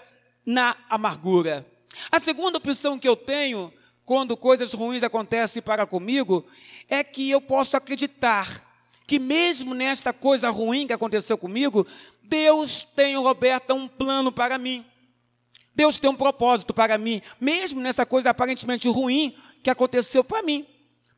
na 0.45 0.75
amargura. 0.89 1.65
A 2.11 2.19
segunda 2.19 2.57
opção 2.57 2.99
que 2.99 3.07
eu 3.07 3.15
tenho 3.15 3.71
quando 4.05 4.37
coisas 4.37 4.71
ruins 4.73 5.03
acontecem 5.03 5.61
para 5.61 5.85
comigo, 5.85 6.45
é 6.87 7.03
que 7.03 7.29
eu 7.29 7.41
posso 7.41 7.75
acreditar 7.75 8.63
que 9.07 9.19
mesmo 9.19 9.73
nesta 9.73 10.13
coisa 10.13 10.49
ruim 10.49 10.87
que 10.87 10.93
aconteceu 10.93 11.37
comigo, 11.37 11.85
Deus 12.23 12.83
tem, 12.83 13.15
Roberta, 13.17 13.73
um 13.73 13.87
plano 13.87 14.31
para 14.31 14.57
mim. 14.57 14.85
Deus 15.73 15.99
tem 15.99 16.09
um 16.09 16.15
propósito 16.15 16.73
para 16.73 16.97
mim, 16.97 17.21
mesmo 17.39 17.81
nessa 17.81 18.05
coisa 18.05 18.29
aparentemente 18.29 18.87
ruim 18.87 19.35
que 19.61 19.69
aconteceu 19.69 20.23
para 20.23 20.41
mim. 20.41 20.65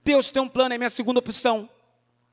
Deus 0.03 0.31
tem 0.31 0.41
um 0.41 0.49
plano, 0.49 0.73
é 0.73 0.77
minha 0.77 0.89
segunda 0.89 1.19
opção. 1.19 1.69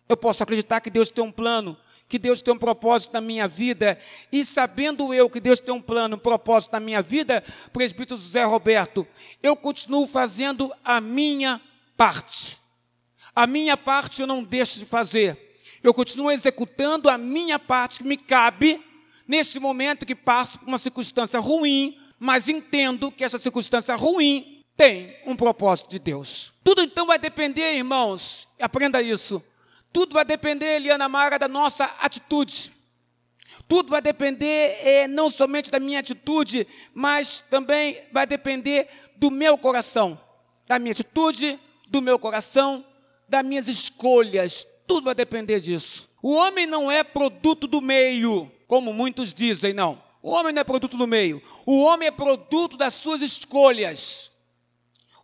Eu 0.09 0.17
posso 0.17 0.43
acreditar 0.43 0.81
que 0.81 0.91
Deus 0.91 1.11
tem 1.11 1.25
um 1.25 1.33
plano 1.33 1.77
que 2.09 2.19
Deus 2.19 2.43
tem 2.43 2.55
um 2.55 2.59
propósito 2.59 3.13
na 3.13 3.21
minha 3.21 3.49
vida, 3.49 3.99
e 4.31 4.45
sabendo 4.45 5.13
eu 5.13 5.29
que 5.31 5.41
Deus 5.41 5.61
tem 5.61 5.75
um 5.75 5.81
plano, 5.81 6.17
um 6.17 6.19
propósito 6.19 6.73
na 6.73 6.81
minha 6.81 7.03
vida, 7.03 7.43
presbítero 7.73 8.21
José 8.21 8.45
Roberto, 8.45 9.07
eu 9.43 9.57
continuo 9.57 10.07
fazendo 10.07 10.73
a 10.85 11.01
minha 11.01 11.61
parte. 11.97 12.59
A 13.35 13.47
minha 13.47 13.77
parte 13.77 14.21
eu 14.21 14.27
não 14.27 14.43
deixo 14.43 14.79
de 14.79 14.85
fazer. 14.85 15.59
Eu 15.83 15.93
continuo 15.93 16.31
executando 16.31 17.11
a 17.11 17.19
minha 17.19 17.59
parte 17.59 17.99
que 17.99 18.09
me 18.09 18.17
cabe 18.17 18.83
neste 19.27 19.59
momento 19.59 20.07
que 20.07 20.15
passo 20.15 20.59
por 20.59 20.69
uma 20.69 20.79
circunstância 20.79 21.41
ruim, 21.41 21.99
mas 22.19 22.49
entendo 22.49 23.11
que 23.11 23.25
essa 23.25 23.39
circunstância 23.39 23.95
ruim 23.97 24.63
tem 24.77 25.17
um 25.27 25.37
propósito 25.37 25.91
de 25.91 25.99
Deus. 25.99 26.55
Tudo 26.63 26.83
então 26.83 27.07
vai 27.07 27.19
depender, 27.19 27.75
irmãos, 27.75 28.47
aprenda 28.61 29.03
isso 29.03 29.43
tudo 29.95 30.13
vai 30.13 30.25
depender, 30.25 30.75
Eliana 30.75 31.09
Mara, 31.09 31.39
da 31.39 31.47
nossa 31.47 31.85
atitude. 32.01 32.73
Tudo 33.69 33.91
vai 33.91 34.03
depender 34.03 34.77
é, 34.83 35.07
não 35.07 35.31
somente 35.31 35.71
da 35.71 35.79
minha 35.79 36.01
atitude, 36.01 36.67
mas 36.93 37.45
também 37.49 38.03
vai 38.13 38.27
depender 38.27 38.89
do 39.15 39.31
meu 39.31 39.57
coração. 39.57 40.21
Da 40.67 40.81
minha 40.81 40.91
atitude, 40.91 41.61
do 41.87 42.03
meu 42.03 42.19
coração, 42.19 42.85
das 43.29 43.45
minhas 43.45 43.69
escolhas. 43.69 44.67
Tudo 44.85 45.05
vai 45.05 45.15
depender 45.15 45.61
disso. 45.61 46.11
O 46.21 46.33
homem 46.35 46.67
não 46.67 46.91
é 46.91 47.05
produto 47.05 47.69
do 47.69 47.81
meio, 47.81 48.51
como 48.67 48.93
muitos 48.93 49.33
dizem, 49.33 49.73
não. 49.73 50.03
O 50.21 50.31
homem 50.31 50.53
não 50.53 50.63
é 50.63 50.65
produto 50.65 50.97
do 50.97 51.07
meio. 51.07 51.41
O 51.65 51.85
homem 51.85 52.09
é 52.09 52.11
produto 52.11 52.77
das 52.77 52.95
suas 52.95 53.23
escolhas. 53.23 54.33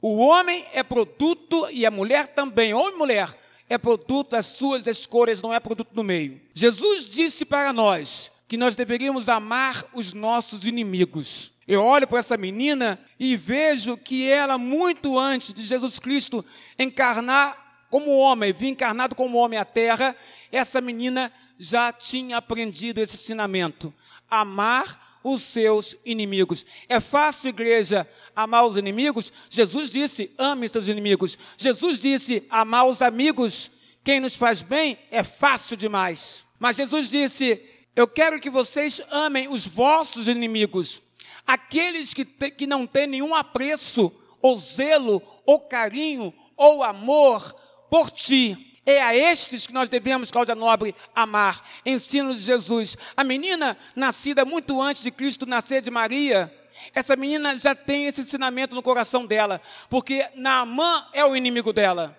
O 0.00 0.18
homem 0.18 0.64
é 0.72 0.84
produto, 0.84 1.68
e 1.72 1.84
a 1.84 1.90
mulher 1.90 2.28
também, 2.28 2.72
homem 2.72 2.94
e 2.94 2.98
mulher, 2.98 3.39
é 3.70 3.78
produto 3.78 4.30
das 4.30 4.46
suas 4.46 4.88
escolhas, 4.88 5.40
não 5.40 5.54
é 5.54 5.60
produto 5.60 5.94
do 5.94 6.02
meio. 6.02 6.40
Jesus 6.52 7.04
disse 7.04 7.44
para 7.44 7.72
nós 7.72 8.32
que 8.48 8.56
nós 8.56 8.74
deveríamos 8.74 9.28
amar 9.28 9.84
os 9.94 10.12
nossos 10.12 10.66
inimigos. 10.66 11.52
Eu 11.68 11.84
olho 11.84 12.08
para 12.08 12.18
essa 12.18 12.36
menina 12.36 12.98
e 13.18 13.36
vejo 13.36 13.96
que 13.96 14.28
ela, 14.28 14.58
muito 14.58 15.16
antes 15.16 15.54
de 15.54 15.62
Jesus 15.62 16.00
Cristo 16.00 16.44
encarnar 16.76 17.86
como 17.88 18.18
homem, 18.18 18.52
vir 18.52 18.70
encarnado 18.70 19.14
como 19.14 19.38
homem 19.38 19.56
à 19.56 19.64
terra, 19.64 20.16
essa 20.50 20.80
menina 20.80 21.32
já 21.56 21.92
tinha 21.92 22.38
aprendido 22.38 23.00
esse 23.00 23.14
ensinamento: 23.14 23.94
amar 24.28 25.09
os 25.22 25.42
seus 25.42 25.96
inimigos. 26.04 26.64
É 26.88 27.00
fácil, 27.00 27.48
igreja, 27.48 28.08
amar 28.34 28.66
os 28.66 28.76
inimigos? 28.76 29.32
Jesus 29.48 29.90
disse: 29.90 30.30
ame 30.38 30.68
seus 30.68 30.88
inimigos. 30.88 31.38
Jesus 31.56 31.98
disse: 31.98 32.44
amar 32.50 32.86
os 32.86 33.02
amigos. 33.02 33.70
Quem 34.02 34.18
nos 34.18 34.34
faz 34.34 34.62
bem 34.62 34.98
é 35.10 35.22
fácil 35.22 35.76
demais. 35.76 36.44
Mas 36.58 36.76
Jesus 36.76 37.10
disse: 37.10 37.60
eu 37.94 38.06
quero 38.06 38.40
que 38.40 38.48
vocês 38.48 39.00
amem 39.10 39.48
os 39.48 39.66
vossos 39.66 40.28
inimigos, 40.28 41.02
aqueles 41.46 42.14
que, 42.14 42.24
te, 42.24 42.50
que 42.50 42.66
não 42.66 42.86
têm 42.86 43.06
nenhum 43.06 43.34
apreço, 43.34 44.12
ou 44.40 44.58
zelo, 44.58 45.20
ou 45.44 45.60
carinho, 45.60 46.32
ou 46.56 46.82
amor 46.82 47.52
por 47.90 48.10
ti. 48.10 48.69
É 48.84 49.02
a 49.02 49.14
estes 49.14 49.66
que 49.66 49.72
nós 49.72 49.88
devemos, 49.88 50.30
Cláudia 50.30 50.54
Nobre, 50.54 50.94
amar. 51.14 51.62
Ensino 51.84 52.34
de 52.34 52.40
Jesus. 52.40 52.96
A 53.16 53.22
menina, 53.22 53.76
nascida 53.94 54.44
muito 54.44 54.80
antes 54.80 55.02
de 55.02 55.10
Cristo 55.10 55.46
nascer 55.46 55.82
de 55.82 55.90
Maria, 55.90 56.52
essa 56.94 57.14
menina 57.14 57.56
já 57.58 57.74
tem 57.74 58.06
esse 58.06 58.22
ensinamento 58.22 58.74
no 58.74 58.82
coração 58.82 59.26
dela, 59.26 59.60
porque 59.88 60.26
Naamã 60.34 61.06
é 61.12 61.24
o 61.24 61.36
inimigo 61.36 61.72
dela. 61.72 62.16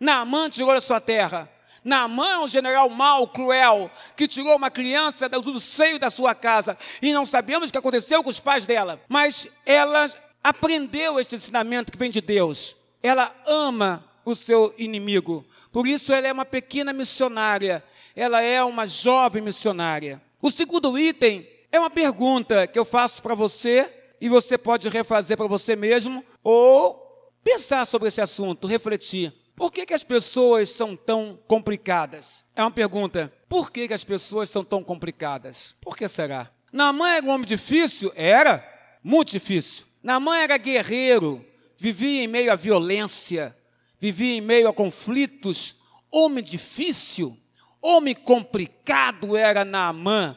Naamã 0.00 0.48
tirou 0.48 0.72
da 0.72 0.80
sua 0.80 1.00
terra. 1.00 1.48
Naamã 1.84 2.32
é 2.32 2.38
um 2.40 2.48
general 2.48 2.88
mau, 2.90 3.28
cruel, 3.28 3.90
que 4.16 4.26
tirou 4.26 4.56
uma 4.56 4.70
criança 4.70 5.28
do 5.28 5.60
seio 5.60 5.98
da 5.98 6.10
sua 6.10 6.34
casa. 6.34 6.76
E 7.00 7.12
não 7.12 7.24
sabemos 7.24 7.68
o 7.68 7.72
que 7.72 7.78
aconteceu 7.78 8.22
com 8.22 8.30
os 8.30 8.40
pais 8.40 8.66
dela. 8.66 9.00
Mas 9.08 9.48
ela 9.64 10.10
aprendeu 10.42 11.20
este 11.20 11.36
ensinamento 11.36 11.92
que 11.92 11.98
vem 11.98 12.10
de 12.10 12.20
Deus. 12.20 12.76
Ela 13.02 13.34
ama 13.46 14.04
o 14.30 14.36
seu 14.36 14.74
inimigo. 14.78 15.44
Por 15.72 15.86
isso 15.86 16.12
ela 16.12 16.28
é 16.28 16.32
uma 16.32 16.44
pequena 16.44 16.92
missionária. 16.92 17.82
Ela 18.14 18.42
é 18.42 18.62
uma 18.62 18.86
jovem 18.86 19.42
missionária. 19.42 20.20
O 20.40 20.50
segundo 20.50 20.98
item 20.98 21.48
é 21.70 21.78
uma 21.78 21.90
pergunta 21.90 22.66
que 22.66 22.78
eu 22.78 22.84
faço 22.84 23.22
para 23.22 23.34
você 23.34 23.92
e 24.20 24.28
você 24.28 24.58
pode 24.58 24.88
refazer 24.88 25.36
para 25.36 25.46
você 25.46 25.76
mesmo 25.76 26.24
ou 26.42 27.32
pensar 27.42 27.86
sobre 27.86 28.08
esse 28.08 28.20
assunto, 28.20 28.66
refletir. 28.66 29.32
Por 29.54 29.72
que, 29.72 29.86
que 29.86 29.94
as 29.94 30.04
pessoas 30.04 30.70
são 30.70 30.94
tão 30.94 31.38
complicadas? 31.46 32.44
É 32.54 32.62
uma 32.62 32.70
pergunta. 32.70 33.32
Por 33.48 33.72
que, 33.72 33.88
que 33.88 33.94
as 33.94 34.04
pessoas 34.04 34.50
são 34.50 34.64
tão 34.64 34.84
complicadas? 34.84 35.74
Por 35.80 35.96
que 35.96 36.06
será? 36.06 36.50
Naamã 36.72 37.08
era 37.08 37.26
um 37.26 37.30
homem 37.30 37.46
difícil? 37.46 38.12
Era. 38.14 38.64
Muito 39.02 39.30
difícil. 39.30 39.86
Naamã 40.02 40.36
era 40.38 40.56
guerreiro, 40.56 41.44
vivia 41.76 42.22
em 42.22 42.28
meio 42.28 42.52
à 42.52 42.56
violência, 42.56 43.56
vivia 44.00 44.36
em 44.36 44.40
meio 44.40 44.68
a 44.68 44.72
conflitos. 44.72 45.76
Homem 46.10 46.42
difícil, 46.42 47.36
homem 47.82 48.14
complicado 48.14 49.36
era 49.36 49.64
Naamã. 49.64 50.36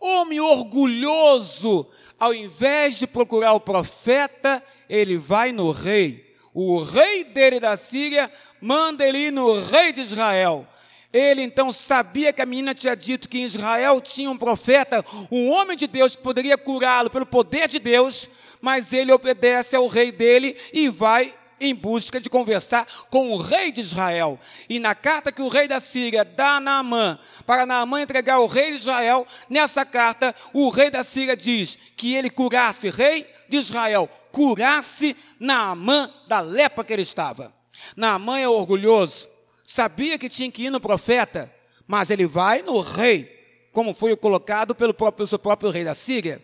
Homem 0.00 0.40
orgulhoso, 0.40 1.88
ao 2.18 2.34
invés 2.34 2.96
de 2.96 3.06
procurar 3.06 3.52
o 3.52 3.60
profeta, 3.60 4.62
ele 4.88 5.16
vai 5.16 5.52
no 5.52 5.70
rei. 5.70 6.34
O 6.52 6.82
rei 6.82 7.22
dele 7.24 7.60
da 7.60 7.76
Síria 7.76 8.30
manda 8.60 9.06
ele 9.06 9.18
ir 9.18 9.32
no 9.32 9.60
rei 9.60 9.92
de 9.92 10.00
Israel. 10.00 10.66
Ele 11.12 11.42
então 11.42 11.72
sabia 11.72 12.32
que 12.32 12.42
a 12.42 12.46
menina 12.46 12.74
tinha 12.74 12.96
dito 12.96 13.28
que 13.28 13.38
em 13.38 13.44
Israel 13.44 14.00
tinha 14.00 14.30
um 14.30 14.36
profeta, 14.36 15.04
um 15.30 15.50
homem 15.50 15.76
de 15.76 15.86
Deus 15.86 16.16
que 16.16 16.22
poderia 16.22 16.56
curá-lo 16.56 17.10
pelo 17.10 17.26
poder 17.26 17.68
de 17.68 17.78
Deus, 17.78 18.28
mas 18.60 18.92
ele 18.92 19.12
obedece 19.12 19.76
ao 19.76 19.86
rei 19.86 20.10
dele 20.10 20.56
e 20.72 20.88
vai 20.88 21.34
em 21.62 21.74
busca 21.74 22.20
de 22.20 22.28
conversar 22.28 22.86
com 23.10 23.30
o 23.30 23.36
rei 23.36 23.70
de 23.70 23.80
Israel. 23.80 24.38
E 24.68 24.78
na 24.78 24.94
carta 24.94 25.32
que 25.32 25.42
o 25.42 25.48
rei 25.48 25.68
da 25.68 25.80
Síria 25.80 26.24
dá 26.24 26.56
a 26.56 26.60
Naamã, 26.60 27.18
para 27.46 27.66
Naamã 27.66 28.02
entregar 28.02 28.34
ao 28.34 28.46
rei 28.46 28.72
de 28.72 28.78
Israel, 28.78 29.26
nessa 29.48 29.84
carta 29.84 30.34
o 30.52 30.68
rei 30.68 30.90
da 30.90 31.04
Síria 31.04 31.36
diz 31.36 31.78
que 31.96 32.14
ele 32.14 32.30
curasse, 32.30 32.90
rei 32.90 33.26
de 33.48 33.56
Israel, 33.56 34.08
curasse 34.30 35.16
Naamã 35.38 36.10
da 36.26 36.40
lepra 36.40 36.84
que 36.84 36.92
ele 36.92 37.02
estava. 37.02 37.52
Naamã 37.96 38.38
é 38.38 38.48
orgulhoso, 38.48 39.28
sabia 39.64 40.18
que 40.18 40.28
tinha 40.28 40.50
que 40.50 40.64
ir 40.64 40.70
no 40.70 40.80
profeta, 40.80 41.52
mas 41.86 42.10
ele 42.10 42.26
vai 42.26 42.62
no 42.62 42.80
rei, 42.80 43.68
como 43.72 43.94
foi 43.94 44.16
colocado 44.16 44.74
pelo 44.74 44.94
próprio, 44.94 45.26
seu 45.26 45.38
próprio 45.38 45.70
rei 45.70 45.84
da 45.84 45.94
Síria. 45.94 46.40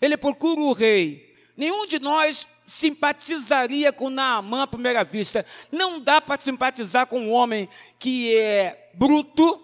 Ele 0.00 0.16
procura 0.16 0.60
o 0.60 0.72
rei. 0.72 1.31
Nenhum 1.56 1.86
de 1.86 1.98
nós 1.98 2.46
simpatizaria 2.66 3.92
com 3.92 4.08
Naamã 4.08 4.62
à 4.62 4.66
primeira 4.66 5.04
vista. 5.04 5.44
Não 5.70 6.00
dá 6.00 6.20
para 6.20 6.40
simpatizar 6.40 7.06
com 7.06 7.20
um 7.20 7.32
homem 7.32 7.68
que 7.98 8.34
é 8.36 8.90
bruto, 8.94 9.60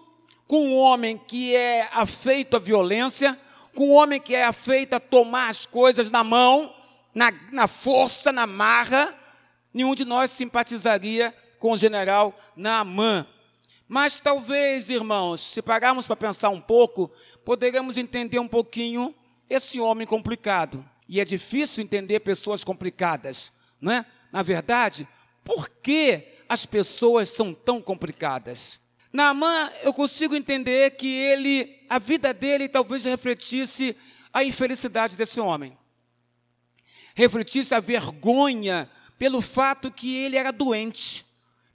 com 0.47 0.67
um 0.67 0.77
homem 0.77 1.17
que 1.17 1.55
é 1.55 1.89
afeito 1.91 2.55
à 2.57 2.59
violência, 2.59 3.39
com 3.73 3.89
um 3.89 3.93
homem 3.93 4.19
que 4.19 4.35
é 4.35 4.45
afeito 4.45 4.93
a 4.95 4.99
tomar 4.99 5.49
as 5.49 5.65
coisas 5.65 6.11
na 6.11 6.23
mão, 6.23 6.73
na, 7.13 7.31
na 7.51 7.67
força, 7.67 8.31
na 8.31 8.45
marra. 8.45 9.15
Nenhum 9.73 9.95
de 9.95 10.05
nós 10.05 10.31
simpatizaria 10.31 11.33
com 11.59 11.71
o 11.71 11.77
general 11.77 12.37
Naamã. 12.55 13.25
Mas 13.87 14.19
talvez, 14.19 14.91
irmãos, 14.91 15.41
se 15.41 15.63
pararmos 15.63 16.05
para 16.05 16.15
pensar 16.15 16.49
um 16.49 16.61
pouco, 16.61 17.11
poderíamos 17.43 17.97
entender 17.97 18.37
um 18.37 18.47
pouquinho 18.47 19.15
esse 19.49 19.79
homem 19.79 20.05
complicado. 20.05 20.85
E 21.09 21.19
é 21.19 21.25
difícil 21.25 21.83
entender 21.83 22.19
pessoas 22.19 22.63
complicadas, 22.63 23.51
não 23.81 23.91
é? 23.91 24.05
Na 24.31 24.43
verdade, 24.43 25.07
por 25.43 25.67
que 25.67 26.23
as 26.47 26.67
pessoas 26.67 27.29
são 27.29 27.51
tão 27.51 27.81
complicadas? 27.81 28.79
Naamã, 29.11 29.71
eu 29.81 29.91
consigo 29.91 30.35
entender 30.35 30.91
que 30.91 31.07
ele, 31.07 31.83
a 31.89 31.97
vida 31.97 32.31
dele 32.31 32.69
talvez 32.69 33.05
refletisse 33.05 33.97
a 34.31 34.43
infelicidade 34.43 35.17
desse 35.17 35.39
homem. 35.39 35.75
Refletisse 37.15 37.73
a 37.73 37.79
vergonha 37.79 38.87
pelo 39.17 39.41
fato 39.41 39.91
que 39.91 40.15
ele 40.15 40.37
era 40.37 40.51
doente, 40.51 41.25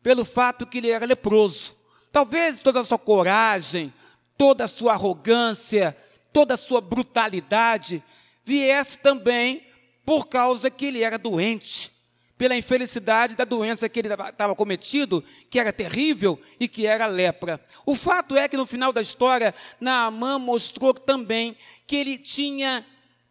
pelo 0.01 0.25
fato 0.25 0.65
que 0.65 0.79
ele 0.79 0.91
era 0.91 1.05
leproso. 1.05 1.75
Talvez 2.13 2.61
toda 2.61 2.79
a 2.79 2.85
sua 2.85 2.99
coragem, 2.99 3.93
toda 4.39 4.63
a 4.63 4.69
sua 4.69 4.93
arrogância, 4.93 5.97
toda 6.33 6.55
a 6.55 6.57
sua 6.57 6.81
brutalidade 6.81 8.01
viesse 8.45 8.99
também 8.99 9.67
por 10.05 10.27
causa 10.29 10.71
que 10.71 10.87
ele 10.87 11.03
era 11.03 11.19
doente, 11.19 11.91
pela 12.37 12.57
infelicidade 12.57 13.37
da 13.37 13.45
doença 13.45 13.89
que 13.89 13.99
ele 14.01 14.09
estava 14.13 14.55
cometido, 14.55 15.25
que 15.49 15.59
era 15.59 15.73
terrível 15.73 16.41
e 16.61 16.69
que 16.69 16.87
era 16.87 17.07
lepra. 17.07 17.65
O 17.87 17.95
fato 17.95 18.37
é 18.37 18.49
que 18.49 18.57
no 18.57 18.67
final 18.67 18.93
da 18.93 19.01
história, 19.01 19.55
Naamã 19.81 20.39
mostrou 20.39 20.93
também 20.93 21.57
que 21.87 21.97
ele 21.97 22.19
tinha 22.19 22.85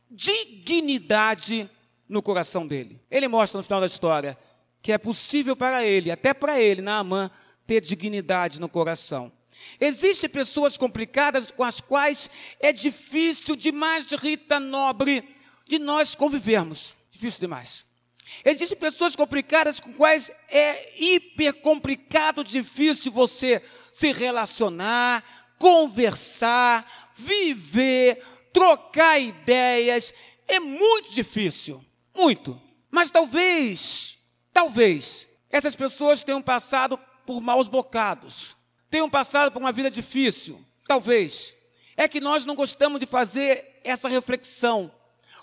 dignidade 0.10 1.70
no 2.08 2.22
coração 2.22 2.66
dele. 2.66 3.00
Ele 3.10 3.28
mostra 3.28 3.58
no 3.58 3.64
final 3.64 3.82
da 3.82 3.88
história 3.88 4.38
que 4.82 4.92
é 4.92 4.98
possível 4.98 5.56
para 5.56 5.86
ele, 5.86 6.12
até 6.12 6.34
para 6.34 6.60
ele, 6.60 6.82
Naamã, 6.82 7.32
ter 7.66 7.80
dignidade 7.80 8.60
no 8.60 8.68
coração. 8.68 9.32
Existem 9.80 10.30
pessoas 10.30 10.78
complicadas 10.78 11.52
com 11.52 11.64
as 11.64 11.80
quais 11.80 12.30
é 12.60 12.72
difícil 12.72 13.56
demais, 13.56 14.12
Rita 14.12 14.60
Nobre, 14.60 15.24
de 15.68 15.80
nós 15.80 16.16
convivermos. 16.16 16.96
Difícil 17.12 17.42
demais. 17.42 17.86
Existem 18.44 18.78
pessoas 18.78 19.16
complicadas 19.16 19.80
com 19.80 19.94
quais 19.94 20.32
é 20.50 21.02
hiper 21.02 21.54
complicado, 21.56 22.44
difícil 22.44 23.12
você 23.12 23.62
se 23.92 24.12
relacionar, 24.12 25.24
conversar, 25.60 27.12
viver, 27.16 28.24
trocar 28.52 29.20
ideias. 29.20 30.14
É 30.48 30.60
muito 30.60 31.12
difícil, 31.12 31.84
muito. 32.16 32.60
Mas 32.90 33.12
talvez, 33.12 34.18
talvez, 34.52 35.28
essas 35.50 35.76
pessoas 35.76 36.24
tenham 36.24 36.42
passado 36.42 36.98
por 37.26 37.42
maus 37.42 37.68
bocados 37.68 38.56
tenham 38.94 39.10
passado 39.10 39.52
por 39.52 39.60
uma 39.60 39.72
vida 39.72 39.90
difícil, 39.90 40.64
talvez, 40.88 41.56
é 41.98 42.08
que 42.08 42.22
nós 42.22 42.46
não 42.46 42.54
gostamos 42.54 43.00
de 43.00 43.08
fazer 43.08 43.80
essa 43.84 44.08
reflexão. 44.08 44.92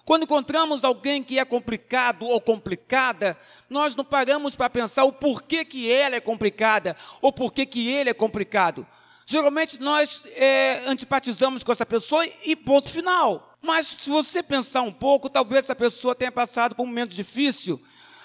Quando 0.04 0.22
encontramos 0.22 0.84
alguém 0.84 1.20
que 1.20 1.36
é 1.36 1.44
complicado 1.44 2.28
ou 2.28 2.40
complicada, 2.40 3.36
nós 3.68 3.96
não 3.96 4.04
paramos 4.04 4.54
para 4.54 4.70
pensar 4.70 5.02
o 5.02 5.12
porquê 5.12 5.64
que 5.64 5.90
ela 5.90 6.14
é 6.14 6.20
complicada 6.20 6.96
ou 7.20 7.32
porquê 7.32 7.66
que 7.66 7.88
ele 7.88 8.10
é 8.10 8.14
complicado. 8.14 8.86
Geralmente 9.26 9.80
nós 9.80 10.22
é, 10.36 10.84
antipatizamos 10.86 11.64
com 11.64 11.72
essa 11.72 11.84
pessoa 11.84 12.24
e 12.44 12.54
ponto 12.54 12.88
final. 12.88 13.58
Mas 13.60 13.88
se 13.88 14.08
você 14.08 14.44
pensar 14.44 14.82
um 14.82 14.92
pouco, 14.92 15.28
talvez 15.28 15.64
essa 15.64 15.74
pessoa 15.74 16.14
tenha 16.14 16.30
passado 16.30 16.76
por 16.76 16.84
um 16.84 16.86
momento 16.86 17.10
difícil 17.10 17.82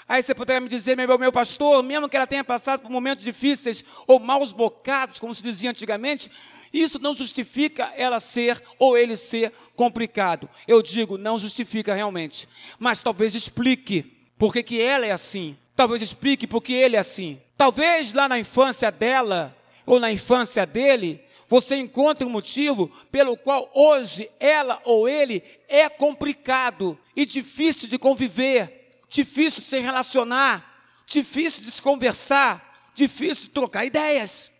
Aí 0.07 0.21
você 0.21 0.35
poderia 0.35 0.61
me 0.61 0.69
dizer, 0.69 0.95
meu, 0.95 1.17
meu 1.17 1.31
pastor, 1.31 1.81
mesmo 1.81 2.07
que 2.07 2.15
ela 2.15 2.27
tenha 2.27 2.43
passado 2.43 2.81
por 2.81 2.91
momentos 2.91 3.23
difíceis 3.23 3.83
ou 4.05 4.19
maus 4.19 4.51
bocados, 4.51 5.19
como 5.19 5.33
se 5.33 5.41
dizia 5.41 5.71
antigamente, 5.71 6.29
isso 6.71 6.99
não 6.99 7.15
justifica 7.15 7.91
ela 7.95 8.19
ser 8.19 8.61
ou 8.77 8.97
ele 8.97 9.17
ser 9.17 9.51
complicado. 9.75 10.49
Eu 10.67 10.81
digo, 10.81 11.17
não 11.17 11.39
justifica 11.39 11.93
realmente. 11.95 12.47
Mas 12.77 13.01
talvez 13.01 13.33
explique 13.33 14.03
por 14.37 14.53
que, 14.53 14.61
que 14.61 14.81
ela 14.81 15.05
é 15.05 15.11
assim. 15.11 15.57
Talvez 15.75 16.01
explique 16.01 16.45
por 16.45 16.61
que 16.61 16.73
ele 16.73 16.95
é 16.95 16.99
assim. 16.99 17.41
Talvez 17.57 18.13
lá 18.13 18.29
na 18.29 18.37
infância 18.37 18.91
dela 18.91 19.55
ou 19.85 19.99
na 19.99 20.11
infância 20.11 20.65
dele, 20.65 21.21
você 21.47 21.77
encontre 21.77 22.25
um 22.25 22.29
motivo 22.29 22.91
pelo 23.11 23.37
qual 23.37 23.69
hoje 23.73 24.29
ela 24.39 24.79
ou 24.83 25.07
ele 25.07 25.43
é 25.67 25.87
complicado 25.89 26.97
e 27.15 27.25
difícil 27.25 27.87
de 27.87 27.97
conviver 27.97 28.84
difícil 29.15 29.61
de 29.61 29.67
se 29.67 29.79
relacionar, 29.79 30.63
difícil 31.07 31.61
de 31.63 31.71
se 31.71 31.81
conversar, 31.81 32.91
difícil 32.93 33.45
de 33.45 33.49
trocar 33.51 33.85
ideias. 33.85 34.51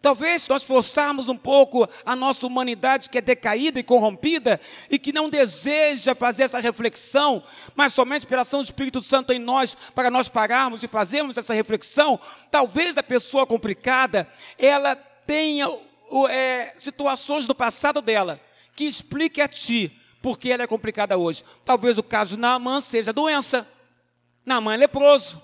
Talvez 0.00 0.48
nós 0.48 0.62
forçarmos 0.62 1.28
um 1.28 1.36
pouco 1.36 1.86
a 2.06 2.16
nossa 2.16 2.46
humanidade 2.46 3.10
que 3.10 3.18
é 3.18 3.20
decaída 3.20 3.80
e 3.80 3.82
corrompida 3.82 4.58
e 4.88 4.98
que 4.98 5.12
não 5.12 5.28
deseja 5.28 6.14
fazer 6.14 6.44
essa 6.44 6.58
reflexão, 6.58 7.42
mas 7.74 7.92
somente 7.92 8.26
pela 8.26 8.42
ação 8.42 8.62
do 8.62 8.64
Espírito 8.64 9.02
Santo 9.02 9.32
em 9.32 9.38
nós, 9.38 9.76
para 9.94 10.10
nós 10.10 10.26
pararmos 10.26 10.82
e 10.82 10.88
fazermos 10.88 11.36
essa 11.36 11.52
reflexão. 11.52 12.18
Talvez 12.50 12.96
a 12.96 13.02
pessoa 13.02 13.44
complicada, 13.44 14.26
ela 14.56 14.96
tenha 14.96 15.68
é, 16.30 16.72
situações 16.78 17.46
do 17.46 17.54
passado 17.54 18.00
dela 18.00 18.40
que 18.74 18.84
explique 18.84 19.42
a 19.42 19.48
ti 19.48 20.00
porque 20.22 20.50
ela 20.50 20.62
é 20.62 20.66
complicada 20.66 21.18
hoje. 21.18 21.44
Talvez 21.64 21.98
o 21.98 22.02
caso 22.02 22.36
de 22.36 22.40
Naamã 22.40 22.80
seja 22.80 23.12
doença. 23.12 23.66
Naamã 24.44 24.74
é 24.74 24.76
leproso. 24.76 25.42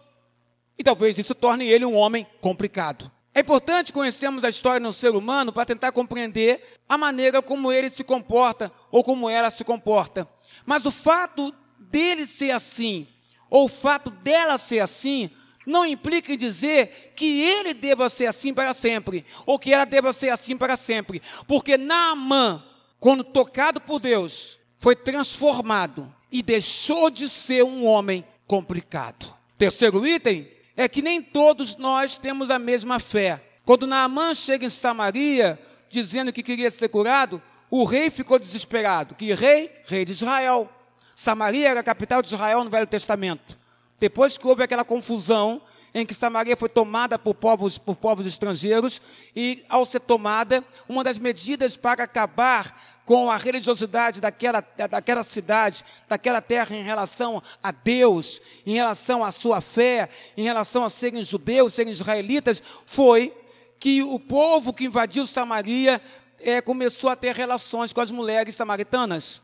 E 0.78 0.84
talvez 0.84 1.18
isso 1.18 1.34
torne 1.34 1.66
ele 1.66 1.84
um 1.84 1.94
homem 1.96 2.26
complicado. 2.40 3.10
É 3.34 3.40
importante 3.40 3.92
conhecermos 3.92 4.44
a 4.44 4.48
história 4.48 4.80
do 4.80 4.92
ser 4.92 5.10
humano 5.10 5.52
para 5.52 5.66
tentar 5.66 5.92
compreender 5.92 6.62
a 6.88 6.96
maneira 6.96 7.42
como 7.42 7.70
ele 7.70 7.90
se 7.90 8.02
comporta 8.02 8.72
ou 8.90 9.04
como 9.04 9.28
ela 9.28 9.50
se 9.50 9.62
comporta. 9.62 10.26
Mas 10.64 10.86
o 10.86 10.90
fato 10.90 11.54
dele 11.78 12.26
ser 12.26 12.50
assim, 12.50 13.06
ou 13.50 13.66
o 13.66 13.68
fato 13.68 14.10
dela 14.10 14.56
ser 14.56 14.80
assim, 14.80 15.30
não 15.66 15.84
implica 15.84 16.32
em 16.32 16.38
dizer 16.38 17.12
que 17.14 17.42
ele 17.42 17.74
deva 17.74 18.08
ser 18.08 18.26
assim 18.26 18.54
para 18.54 18.72
sempre, 18.72 19.26
ou 19.44 19.58
que 19.58 19.72
ela 19.72 19.84
deva 19.84 20.12
ser 20.12 20.30
assim 20.30 20.56
para 20.56 20.76
sempre. 20.76 21.20
Porque 21.46 21.76
Naamã, 21.76 22.64
quando 22.98 23.24
tocado 23.24 23.80
por 23.80 23.98
Deus, 23.98 24.58
foi 24.78 24.94
transformado 24.96 26.10
e 26.30 26.42
deixou 26.42 27.10
de 27.10 27.28
ser 27.28 27.64
um 27.64 27.84
homem 27.84 28.24
complicado. 28.46 29.34
Terceiro 29.58 30.06
item, 30.06 30.48
é 30.76 30.88
que 30.88 31.02
nem 31.02 31.22
todos 31.22 31.76
nós 31.76 32.16
temos 32.16 32.50
a 32.50 32.58
mesma 32.58 33.00
fé. 33.00 33.42
Quando 33.64 33.86
Naamã 33.86 34.34
chega 34.34 34.66
em 34.66 34.70
Samaria, 34.70 35.58
dizendo 35.88 36.32
que 36.32 36.42
queria 36.42 36.70
ser 36.70 36.88
curado, 36.88 37.42
o 37.70 37.84
rei 37.84 38.10
ficou 38.10 38.38
desesperado. 38.38 39.14
Que 39.14 39.32
rei? 39.34 39.70
Rei 39.86 40.04
de 40.04 40.12
Israel. 40.12 40.70
Samaria 41.14 41.68
era 41.70 41.80
a 41.80 41.84
capital 41.84 42.22
de 42.22 42.34
Israel 42.34 42.62
no 42.62 42.70
Velho 42.70 42.86
Testamento. 42.86 43.58
Depois 43.98 44.36
que 44.36 44.46
houve 44.46 44.62
aquela 44.62 44.84
confusão 44.84 45.62
em 45.94 46.04
que 46.04 46.12
Samaria 46.12 46.54
foi 46.56 46.68
tomada 46.68 47.18
por 47.18 47.34
povos, 47.34 47.78
por 47.78 47.96
povos 47.96 48.26
estrangeiros, 48.26 49.00
e 49.34 49.64
ao 49.66 49.86
ser 49.86 50.00
tomada, 50.00 50.62
uma 50.86 51.02
das 51.02 51.18
medidas 51.18 51.74
para 51.74 52.04
acabar 52.04 52.95
com 53.06 53.30
a 53.30 53.36
religiosidade 53.36 54.20
daquela, 54.20 54.62
daquela 54.90 55.22
cidade, 55.22 55.84
daquela 56.08 56.42
terra 56.42 56.74
em 56.76 56.82
relação 56.82 57.40
a 57.62 57.70
Deus, 57.70 58.42
em 58.66 58.74
relação 58.74 59.24
à 59.24 59.30
sua 59.30 59.60
fé, 59.60 60.10
em 60.36 60.42
relação 60.42 60.84
a 60.84 60.90
serem 60.90 61.24
judeus, 61.24 61.72
serem 61.72 61.92
israelitas, 61.92 62.60
foi 62.84 63.32
que 63.78 64.02
o 64.02 64.18
povo 64.18 64.72
que 64.72 64.86
invadiu 64.86 65.24
Samaria 65.24 66.02
é, 66.40 66.60
começou 66.60 67.08
a 67.08 67.14
ter 67.14 67.32
relações 67.32 67.92
com 67.92 68.00
as 68.00 68.10
mulheres 68.10 68.56
samaritanas. 68.56 69.40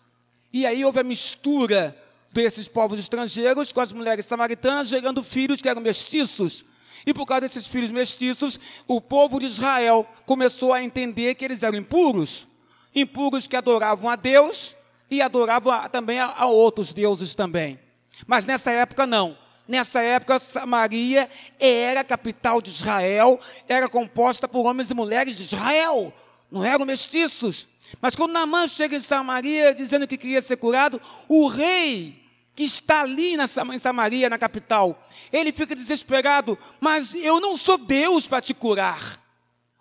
E 0.53 0.67
aí 0.67 0.85
houve 0.85 0.99
a 0.99 1.05
mistura 1.05 1.97
desses 2.33 2.67
povos 2.67 2.99
estrangeiros 2.99 3.73
com 3.73 3.81
as 3.81 3.93
mulheres 3.93 4.27
samaritanas, 4.27 4.89
gerando 4.89 5.23
filhos 5.23 5.63
que 5.63 5.69
eram 5.69 5.81
mestiços. 5.81 6.65
E 7.07 7.15
por 7.15 7.27
causa 7.27 7.43
desses 7.43 7.69
filhos 7.69 7.93
mestiços, 7.93 8.59
o 8.89 9.01
povo 9.01 9.39
de 9.39 9.47
Israel 9.47 10.05
começou 10.27 10.73
a 10.73 10.83
entender 10.83 11.37
que 11.37 11.45
eles 11.45 11.63
eram 11.63 11.79
impuros 11.79 12.51
impuros 12.95 13.47
que 13.47 13.57
adoravam 13.57 14.09
a 14.11 14.17
Deus 14.17 14.77
e 15.11 15.21
adoravam 15.21 15.89
também 15.89 16.19
a, 16.19 16.27
a 16.27 16.47
outros 16.47 16.95
deuses 16.95 17.35
também. 17.35 17.79
Mas 18.27 18.47
nessa 18.47 18.71
época 18.71 19.07
não. 19.07 19.37
Nessa 19.67 20.03
época, 20.03 20.39
Samaria 20.39 21.31
era 21.59 22.01
a 22.01 22.05
capital 22.05 22.61
de 22.61 22.71
Israel, 22.71 23.41
era 23.69 23.89
composta 23.89 24.49
por 24.49 24.67
homens 24.67 24.91
e 24.91 24.95
mulheres 24.95 25.37
de 25.37 25.45
Israel, 25.45 26.13
não 26.51 26.65
eram 26.65 26.85
mestiços. 26.85 27.69
Mas 28.01 28.17
quando 28.17 28.33
Naamã 28.33 28.67
chega 28.67 28.97
em 28.97 29.01
Samaria 29.01 29.73
dizendo 29.73 30.07
que 30.07 30.19
queria 30.19 30.43
ser 30.43 30.57
curado, 30.57 31.01
o 31.29 31.47
rei 31.47 32.21
que 32.55 32.65
está 32.65 33.03
ali 33.03 33.37
na, 33.37 33.45
em 33.45 33.79
Samaria, 33.79 34.29
na 34.29 34.37
capital, 34.37 35.07
ele 35.33 35.53
fica 35.53 35.75
desesperado, 35.75 36.59
mas 36.81 37.15
eu 37.15 37.41
não 37.41 37.57
sou 37.57 37.79
Deus 37.79 38.27
para 38.27 38.43
te 38.43 38.53
curar. 38.53 39.21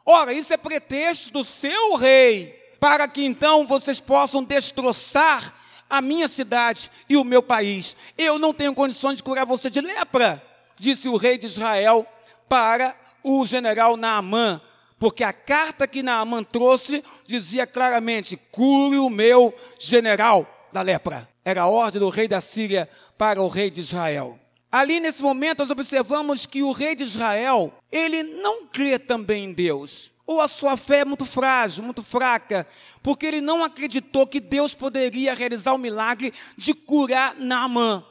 Ora, 0.05 0.31
isso 0.31 0.53
é 0.53 0.57
pretexto 0.57 1.31
do 1.31 1.43
seu 1.43 1.95
rei 1.95 2.60
para 2.81 3.07
que 3.07 3.23
então 3.23 3.67
vocês 3.67 3.99
possam 3.99 4.43
destroçar 4.43 5.53
a 5.87 6.01
minha 6.01 6.27
cidade 6.27 6.89
e 7.07 7.15
o 7.15 7.23
meu 7.23 7.43
país. 7.43 7.95
Eu 8.17 8.39
não 8.39 8.51
tenho 8.55 8.73
condições 8.73 9.17
de 9.17 9.23
curar 9.23 9.45
você 9.45 9.69
de 9.69 9.79
lepra, 9.79 10.43
disse 10.79 11.07
o 11.07 11.15
rei 11.15 11.37
de 11.37 11.45
Israel 11.45 12.07
para 12.49 12.95
o 13.23 13.45
general 13.45 13.95
Naamã, 13.95 14.59
porque 14.97 15.23
a 15.23 15.31
carta 15.31 15.87
que 15.87 16.01
Naamã 16.01 16.43
trouxe 16.43 17.03
dizia 17.27 17.67
claramente: 17.67 18.35
cure 18.51 18.97
o 18.97 19.11
meu 19.11 19.53
general 19.79 20.47
da 20.73 20.81
lepra. 20.81 21.29
Era 21.45 21.63
a 21.63 21.67
ordem 21.67 21.99
do 21.99 22.09
rei 22.09 22.27
da 22.27 22.41
Síria 22.41 22.89
para 23.15 23.43
o 23.43 23.47
rei 23.47 23.69
de 23.69 23.81
Israel. 23.81 24.39
Ali 24.71 24.99
nesse 24.99 25.21
momento 25.21 25.59
nós 25.59 25.69
observamos 25.69 26.47
que 26.47 26.63
o 26.63 26.71
rei 26.71 26.95
de 26.95 27.03
Israel, 27.03 27.71
ele 27.91 28.23
não 28.23 28.65
crê 28.65 28.97
também 28.97 29.45
em 29.45 29.53
Deus 29.53 30.11
ou 30.31 30.39
a 30.39 30.47
sua 30.47 30.77
fé 30.77 30.99
é 30.99 31.05
muito 31.05 31.25
frágil, 31.25 31.83
muito 31.83 32.01
fraca, 32.01 32.65
porque 33.03 33.25
ele 33.25 33.41
não 33.41 33.63
acreditou 33.63 34.25
que 34.25 34.39
Deus 34.39 34.73
poderia 34.73 35.33
realizar 35.33 35.73
o 35.73 35.77
milagre 35.77 36.33
de 36.57 36.73
curar 36.73 37.35
Naamã. 37.35 38.01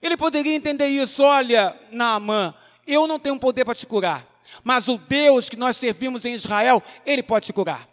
Ele 0.00 0.16
poderia 0.16 0.54
entender 0.54 0.86
isso, 0.86 1.22
olha, 1.22 1.76
Naamã, 1.90 2.54
eu 2.86 3.08
não 3.08 3.18
tenho 3.18 3.38
poder 3.40 3.64
para 3.64 3.74
te 3.74 3.86
curar, 3.86 4.24
mas 4.62 4.86
o 4.86 4.96
Deus 4.96 5.48
que 5.48 5.56
nós 5.56 5.76
servimos 5.76 6.24
em 6.24 6.32
Israel, 6.32 6.80
ele 7.04 7.24
pode 7.24 7.46
te 7.46 7.52
curar. 7.52 7.88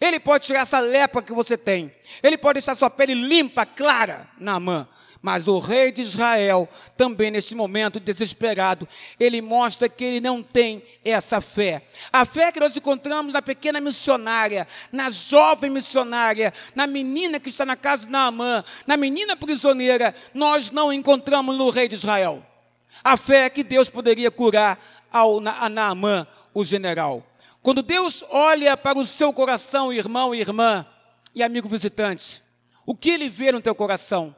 Ele 0.00 0.18
pode 0.18 0.46
tirar 0.46 0.60
essa 0.60 0.80
lepra 0.80 1.22
que 1.22 1.32
você 1.32 1.56
tem. 1.56 1.90
Ele 2.22 2.36
pode 2.36 2.54
deixar 2.54 2.74
sua 2.74 2.90
pele 2.90 3.14
limpa, 3.14 3.64
clara, 3.64 4.28
Naamã. 4.38 4.86
Mas 5.20 5.48
o 5.48 5.58
rei 5.58 5.90
de 5.90 6.02
Israel, 6.02 6.68
também 6.96 7.30
neste 7.30 7.54
momento 7.54 7.98
desesperado, 7.98 8.88
ele 9.18 9.42
mostra 9.42 9.88
que 9.88 10.04
ele 10.04 10.20
não 10.20 10.42
tem 10.42 10.82
essa 11.04 11.40
fé. 11.40 11.82
A 12.12 12.24
fé 12.24 12.52
que 12.52 12.60
nós 12.60 12.76
encontramos 12.76 13.34
na 13.34 13.42
pequena 13.42 13.80
missionária, 13.80 14.66
na 14.92 15.10
jovem 15.10 15.70
missionária, 15.70 16.54
na 16.74 16.86
menina 16.86 17.40
que 17.40 17.48
está 17.48 17.66
na 17.66 17.74
casa 17.74 18.06
de 18.06 18.12
Naamã, 18.12 18.64
na 18.86 18.96
menina 18.96 19.36
prisioneira, 19.36 20.14
nós 20.32 20.70
não 20.70 20.92
encontramos 20.92 21.56
no 21.58 21.68
rei 21.68 21.88
de 21.88 21.96
Israel. 21.96 22.44
A 23.02 23.16
fé 23.16 23.50
que 23.50 23.64
Deus 23.64 23.88
poderia 23.88 24.30
curar 24.30 24.78
ao, 25.10 25.40
a 25.46 25.68
Naamã, 25.68 26.26
o 26.54 26.64
general. 26.64 27.24
Quando 27.60 27.82
Deus 27.82 28.24
olha 28.30 28.76
para 28.76 28.98
o 28.98 29.06
seu 29.06 29.32
coração, 29.32 29.92
irmão 29.92 30.34
e 30.34 30.40
irmã, 30.40 30.86
e 31.34 31.42
amigo 31.42 31.68
visitante, 31.68 32.42
o 32.86 32.94
que 32.94 33.10
ele 33.10 33.28
vê 33.28 33.52
no 33.52 33.60
teu 33.60 33.74
coração? 33.74 34.34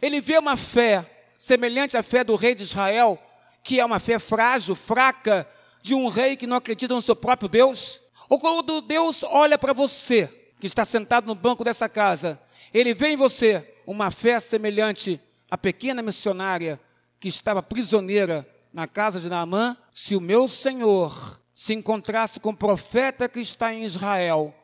Ele 0.00 0.20
vê 0.20 0.38
uma 0.38 0.56
fé 0.56 1.08
semelhante 1.38 1.96
à 1.96 2.02
fé 2.02 2.24
do 2.24 2.36
rei 2.36 2.54
de 2.54 2.62
Israel, 2.62 3.18
que 3.62 3.80
é 3.80 3.84
uma 3.84 3.98
fé 3.98 4.18
frágil, 4.18 4.74
fraca, 4.74 5.48
de 5.82 5.94
um 5.94 6.08
rei 6.08 6.36
que 6.36 6.46
não 6.46 6.56
acredita 6.56 6.94
no 6.94 7.02
seu 7.02 7.14
próprio 7.14 7.48
Deus? 7.48 8.00
Ou 8.28 8.38
quando 8.38 8.80
Deus 8.80 9.22
olha 9.24 9.58
para 9.58 9.72
você, 9.72 10.26
que 10.58 10.66
está 10.66 10.84
sentado 10.84 11.26
no 11.26 11.34
banco 11.34 11.62
dessa 11.62 11.88
casa, 11.88 12.40
ele 12.72 12.94
vê 12.94 13.08
em 13.08 13.16
você 13.16 13.74
uma 13.86 14.10
fé 14.10 14.40
semelhante 14.40 15.20
à 15.50 15.58
pequena 15.58 16.02
missionária 16.02 16.80
que 17.20 17.28
estava 17.28 17.62
prisioneira 17.62 18.48
na 18.72 18.86
casa 18.86 19.20
de 19.20 19.28
Naamã? 19.28 19.76
Se 19.92 20.16
o 20.16 20.20
meu 20.20 20.48
Senhor 20.48 21.40
se 21.54 21.74
encontrasse 21.74 22.40
com 22.40 22.50
o 22.50 22.56
profeta 22.56 23.28
que 23.28 23.40
está 23.40 23.72
em 23.72 23.84
Israel, 23.84 24.54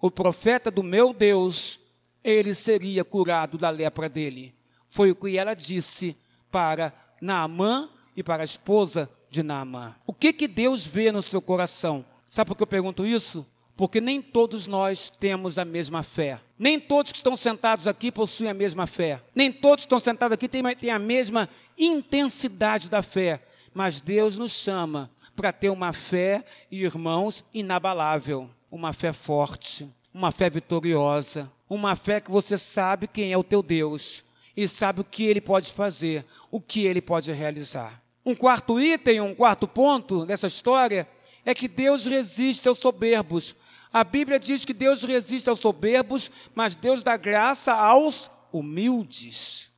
o 0.00 0.10
profeta 0.10 0.70
do 0.70 0.82
meu 0.82 1.12
Deus, 1.12 1.80
ele 2.22 2.54
seria 2.54 3.04
curado 3.04 3.58
da 3.58 3.68
lepra 3.68 4.08
dele. 4.08 4.57
Foi 4.90 5.10
o 5.10 5.16
que 5.16 5.36
ela 5.36 5.54
disse 5.54 6.16
para 6.50 6.92
Naamã 7.20 7.88
e 8.16 8.22
para 8.22 8.42
a 8.42 8.44
esposa 8.44 9.10
de 9.30 9.42
Naamã. 9.42 9.94
O 10.06 10.12
que, 10.12 10.32
que 10.32 10.48
Deus 10.48 10.86
vê 10.86 11.12
no 11.12 11.22
seu 11.22 11.40
coração? 11.40 12.04
Sabe 12.30 12.48
por 12.48 12.56
que 12.56 12.62
eu 12.62 12.66
pergunto 12.66 13.06
isso? 13.06 13.46
Porque 13.76 14.00
nem 14.00 14.20
todos 14.20 14.66
nós 14.66 15.08
temos 15.08 15.58
a 15.58 15.64
mesma 15.64 16.02
fé. 16.02 16.40
Nem 16.58 16.80
todos 16.80 17.12
que 17.12 17.18
estão 17.18 17.36
sentados 17.36 17.86
aqui 17.86 18.10
possuem 18.10 18.50
a 18.50 18.54
mesma 18.54 18.86
fé. 18.86 19.22
Nem 19.34 19.52
todos 19.52 19.84
que 19.84 19.86
estão 19.86 20.00
sentados 20.00 20.32
aqui 20.32 20.48
têm, 20.48 20.64
têm 20.74 20.90
a 20.90 20.98
mesma 20.98 21.48
intensidade 21.78 22.90
da 22.90 23.02
fé. 23.02 23.40
Mas 23.72 24.00
Deus 24.00 24.36
nos 24.36 24.52
chama 24.52 25.08
para 25.36 25.52
ter 25.52 25.70
uma 25.70 25.92
fé, 25.92 26.44
irmãos, 26.70 27.44
inabalável. 27.54 28.50
Uma 28.70 28.92
fé 28.92 29.12
forte, 29.12 29.88
uma 30.12 30.32
fé 30.32 30.50
vitoriosa, 30.50 31.50
uma 31.70 31.94
fé 31.94 32.20
que 32.20 32.30
você 32.30 32.58
sabe 32.58 33.06
quem 33.06 33.32
é 33.32 33.38
o 33.38 33.44
teu 33.44 33.62
Deus 33.62 34.24
e 34.58 34.66
sabe 34.66 35.02
o 35.02 35.04
que 35.04 35.22
ele 35.22 35.40
pode 35.40 35.70
fazer, 35.70 36.26
o 36.50 36.60
que 36.60 36.84
ele 36.84 37.00
pode 37.00 37.30
realizar. 37.30 38.02
Um 38.26 38.34
quarto 38.34 38.80
item, 38.80 39.20
um 39.20 39.32
quarto 39.32 39.68
ponto 39.68 40.26
dessa 40.26 40.48
história 40.48 41.08
é 41.44 41.54
que 41.54 41.68
Deus 41.68 42.06
resiste 42.06 42.68
aos 42.68 42.78
soberbos. 42.78 43.54
A 43.92 44.02
Bíblia 44.02 44.36
diz 44.36 44.64
que 44.64 44.74
Deus 44.74 45.04
resiste 45.04 45.48
aos 45.48 45.60
soberbos, 45.60 46.28
mas 46.56 46.74
Deus 46.74 47.04
dá 47.04 47.16
graça 47.16 47.72
aos 47.72 48.28
humildes. 48.52 49.70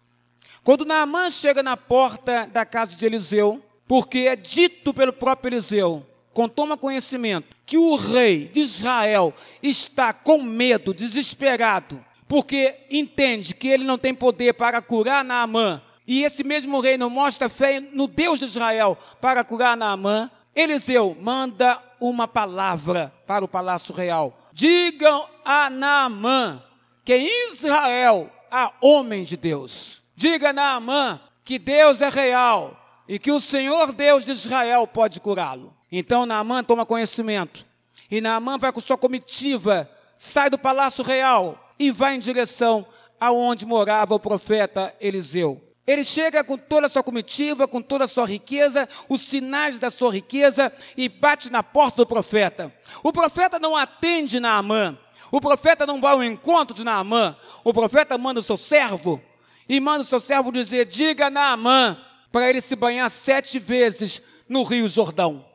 Quando 0.64 0.86
Naamã 0.86 1.28
chega 1.28 1.62
na 1.62 1.76
porta 1.76 2.46
da 2.46 2.64
casa 2.64 2.96
de 2.96 3.04
Eliseu, 3.04 3.62
porque 3.86 4.20
é 4.20 4.34
dito 4.34 4.94
pelo 4.94 5.12
próprio 5.12 5.50
Eliseu 5.50 6.06
quando 6.32 6.52
toma 6.52 6.78
conhecimento 6.78 7.54
que 7.66 7.76
o 7.76 7.96
rei 7.96 8.46
de 8.46 8.60
Israel 8.60 9.34
está 9.62 10.12
com 10.12 10.42
medo, 10.42 10.94
desesperado, 10.94 12.02
porque 12.30 12.86
entende 12.88 13.52
que 13.56 13.66
ele 13.66 13.82
não 13.82 13.98
tem 13.98 14.14
poder 14.14 14.54
para 14.54 14.80
curar 14.80 15.24
Naamã, 15.24 15.82
e 16.06 16.22
esse 16.22 16.44
mesmo 16.44 16.78
rei 16.78 16.96
não 16.96 17.10
mostra 17.10 17.48
fé 17.48 17.80
no 17.80 18.06
Deus 18.06 18.38
de 18.38 18.44
Israel 18.44 18.96
para 19.20 19.42
curar 19.42 19.76
Naamã, 19.76 20.30
Eliseu 20.54 21.16
manda 21.20 21.82
uma 22.00 22.28
palavra 22.28 23.12
para 23.26 23.44
o 23.44 23.48
palácio 23.48 23.92
real. 23.92 24.38
Digam 24.52 25.28
a 25.44 25.68
Naamã 25.68 26.62
que 27.04 27.16
em 27.16 27.52
Israel 27.52 28.30
há 28.48 28.74
homem 28.80 29.24
de 29.24 29.36
Deus. 29.36 30.00
Diga 30.14 30.50
a 30.50 30.52
Naamã 30.52 31.20
que 31.42 31.58
Deus 31.58 32.00
é 32.00 32.08
real 32.08 32.76
e 33.08 33.18
que 33.18 33.32
o 33.32 33.40
Senhor 33.40 33.90
Deus 33.90 34.24
de 34.24 34.30
Israel 34.30 34.86
pode 34.86 35.18
curá-lo. 35.18 35.74
Então 35.90 36.24
Naamã 36.24 36.62
toma 36.62 36.86
conhecimento. 36.86 37.66
E 38.08 38.20
Naamã 38.20 38.56
vai 38.56 38.70
com 38.70 38.80
sua 38.80 38.96
comitiva, 38.96 39.90
sai 40.16 40.48
do 40.48 40.56
palácio 40.56 41.02
real 41.02 41.66
e 41.80 41.90
vai 41.90 42.14
em 42.14 42.18
direção 42.18 42.86
aonde 43.18 43.64
morava 43.64 44.14
o 44.14 44.20
profeta 44.20 44.94
Eliseu. 45.00 45.66
Ele 45.86 46.04
chega 46.04 46.44
com 46.44 46.58
toda 46.58 46.86
a 46.86 46.90
sua 46.90 47.02
comitiva, 47.02 47.66
com 47.66 47.80
toda 47.80 48.04
a 48.04 48.08
sua 48.08 48.26
riqueza, 48.26 48.86
os 49.08 49.22
sinais 49.22 49.78
da 49.78 49.88
sua 49.90 50.12
riqueza 50.12 50.70
e 50.94 51.08
bate 51.08 51.50
na 51.50 51.62
porta 51.62 51.96
do 51.96 52.06
profeta. 52.06 52.72
O 53.02 53.10
profeta 53.10 53.58
não 53.58 53.74
atende 53.74 54.38
Naamã. 54.38 54.96
O 55.32 55.40
profeta 55.40 55.86
não 55.86 56.00
vai 56.02 56.12
ao 56.12 56.22
encontro 56.22 56.76
de 56.76 56.84
Naamã. 56.84 57.34
O 57.64 57.72
profeta 57.72 58.18
manda 58.18 58.40
o 58.40 58.42
seu 58.42 58.58
servo 58.58 59.20
e 59.66 59.80
manda 59.80 60.02
o 60.02 60.06
seu 60.06 60.20
servo 60.20 60.52
dizer: 60.52 60.86
Diga 60.86 61.26
a 61.26 61.30
Naamã 61.30 61.98
para 62.30 62.48
ele 62.48 62.60
se 62.60 62.76
banhar 62.76 63.10
sete 63.10 63.58
vezes 63.58 64.20
no 64.46 64.64
Rio 64.64 64.86
Jordão. 64.86 65.46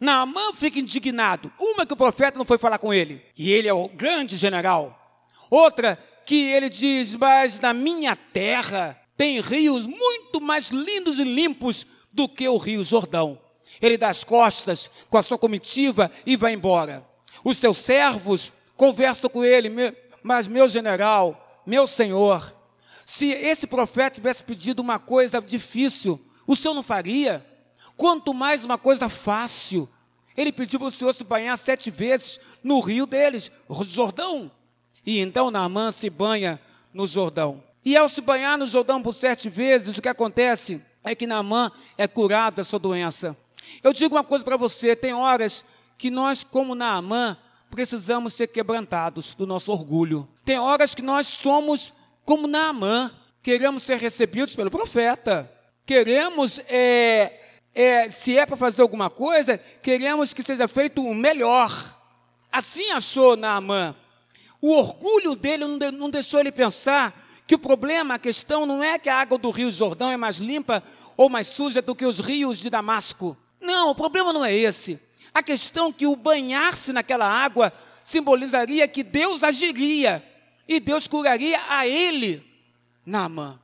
Naamã 0.00 0.52
fica 0.52 0.80
indignado. 0.80 1.52
Uma 1.58 1.86
que 1.86 1.92
o 1.92 1.96
profeta 1.96 2.36
não 2.36 2.44
foi 2.44 2.58
falar 2.58 2.78
com 2.78 2.92
ele, 2.92 3.22
e 3.38 3.50
ele 3.52 3.68
é 3.68 3.72
o 3.72 3.88
grande 3.88 4.36
general. 4.36 4.99
Outra 5.50 5.98
que 6.24 6.44
ele 6.44 6.70
diz: 6.70 7.16
Mas 7.16 7.58
na 7.58 7.74
minha 7.74 8.14
terra 8.14 8.98
tem 9.16 9.40
rios 9.40 9.86
muito 9.86 10.40
mais 10.40 10.68
lindos 10.68 11.18
e 11.18 11.24
limpos 11.24 11.86
do 12.12 12.28
que 12.28 12.48
o 12.48 12.56
Rio 12.56 12.84
Jordão. 12.84 13.38
Ele 13.82 13.98
dá 13.98 14.08
as 14.08 14.24
costas 14.24 14.90
com 15.10 15.18
a 15.18 15.22
sua 15.22 15.36
comitiva 15.36 16.10
e 16.24 16.36
vai 16.36 16.52
embora. 16.52 17.06
Os 17.44 17.58
seus 17.58 17.78
servos 17.78 18.52
conversam 18.76 19.28
com 19.28 19.44
ele, 19.44 19.70
mas 20.22 20.48
meu 20.48 20.68
general, 20.68 21.62
meu 21.66 21.86
senhor, 21.86 22.54
se 23.04 23.30
esse 23.30 23.66
profeta 23.66 24.16
tivesse 24.16 24.44
pedido 24.44 24.80
uma 24.80 24.98
coisa 24.98 25.40
difícil, 25.40 26.20
o 26.46 26.54
senhor 26.54 26.74
não 26.74 26.82
faria? 26.82 27.44
Quanto 27.96 28.32
mais 28.32 28.64
uma 28.64 28.78
coisa 28.78 29.08
fácil. 29.08 29.88
Ele 30.36 30.52
pediu 30.52 30.78
para 30.78 30.88
o 30.88 30.92
senhor 30.92 31.12
se 31.12 31.24
banhar 31.24 31.58
sete 31.58 31.90
vezes 31.90 32.40
no 32.62 32.80
rio 32.80 33.04
deles, 33.04 33.50
Jordão. 33.88 34.50
E 35.04 35.18
então 35.18 35.50
Naamã 35.50 35.90
se 35.92 36.10
banha 36.10 36.60
no 36.92 37.06
Jordão. 37.06 37.62
E 37.84 37.96
ao 37.96 38.08
se 38.08 38.20
banhar 38.20 38.58
no 38.58 38.66
Jordão 38.66 39.02
por 39.02 39.14
sete 39.14 39.48
vezes, 39.48 39.96
o 39.96 40.02
que 40.02 40.08
acontece 40.08 40.80
é 41.02 41.14
que 41.14 41.26
Naamã 41.26 41.72
é 41.96 42.06
curado 42.06 42.56
da 42.56 42.64
sua 42.64 42.78
doença. 42.78 43.36
Eu 43.82 43.92
digo 43.92 44.14
uma 44.14 44.24
coisa 44.24 44.44
para 44.44 44.56
você: 44.56 44.94
tem 44.94 45.14
horas 45.14 45.64
que 45.96 46.10
nós, 46.10 46.44
como 46.44 46.74
Naamã, 46.74 47.36
precisamos 47.70 48.34
ser 48.34 48.48
quebrantados 48.48 49.34
do 49.34 49.46
nosso 49.46 49.72
orgulho. 49.72 50.28
Tem 50.44 50.58
horas 50.58 50.94
que 50.94 51.02
nós 51.02 51.26
somos 51.26 51.92
como 52.24 52.46
Naamã, 52.46 53.10
queremos 53.42 53.82
ser 53.82 53.98
recebidos 53.98 54.54
pelo 54.54 54.70
profeta, 54.70 55.50
queremos, 55.86 56.60
é, 56.68 57.40
é, 57.74 58.10
se 58.10 58.38
é 58.38 58.44
para 58.44 58.56
fazer 58.56 58.82
alguma 58.82 59.08
coisa, 59.08 59.58
queremos 59.82 60.34
que 60.34 60.42
seja 60.42 60.68
feito 60.68 61.02
o 61.02 61.14
melhor. 61.14 61.98
Assim 62.52 62.90
achou 62.90 63.36
Naamã. 63.36 63.94
O 64.60 64.72
orgulho 64.72 65.34
dele 65.34 65.64
não 65.66 66.10
deixou 66.10 66.40
ele 66.40 66.52
pensar 66.52 67.28
que 67.46 67.54
o 67.54 67.58
problema, 67.58 68.14
a 68.14 68.18
questão 68.18 68.66
não 68.66 68.82
é 68.82 68.98
que 68.98 69.08
a 69.08 69.16
água 69.16 69.38
do 69.38 69.50
rio 69.50 69.70
Jordão 69.70 70.10
é 70.10 70.16
mais 70.16 70.36
limpa 70.36 70.82
ou 71.16 71.28
mais 71.28 71.48
suja 71.48 71.82
do 71.82 71.94
que 71.94 72.04
os 72.04 72.18
rios 72.18 72.58
de 72.58 72.70
Damasco. 72.70 73.36
Não, 73.60 73.90
o 73.90 73.94
problema 73.94 74.32
não 74.32 74.44
é 74.44 74.54
esse. 74.54 75.00
A 75.34 75.42
questão 75.42 75.88
é 75.88 75.92
que 75.92 76.06
o 76.06 76.16
banhar-se 76.16 76.92
naquela 76.92 77.26
água 77.26 77.72
simbolizaria 78.02 78.86
que 78.86 79.02
Deus 79.02 79.42
agiria 79.42 80.24
e 80.68 80.78
Deus 80.78 81.06
curaria 81.08 81.60
a 81.68 81.86
ele, 81.86 82.44
Naamã. 83.04 83.58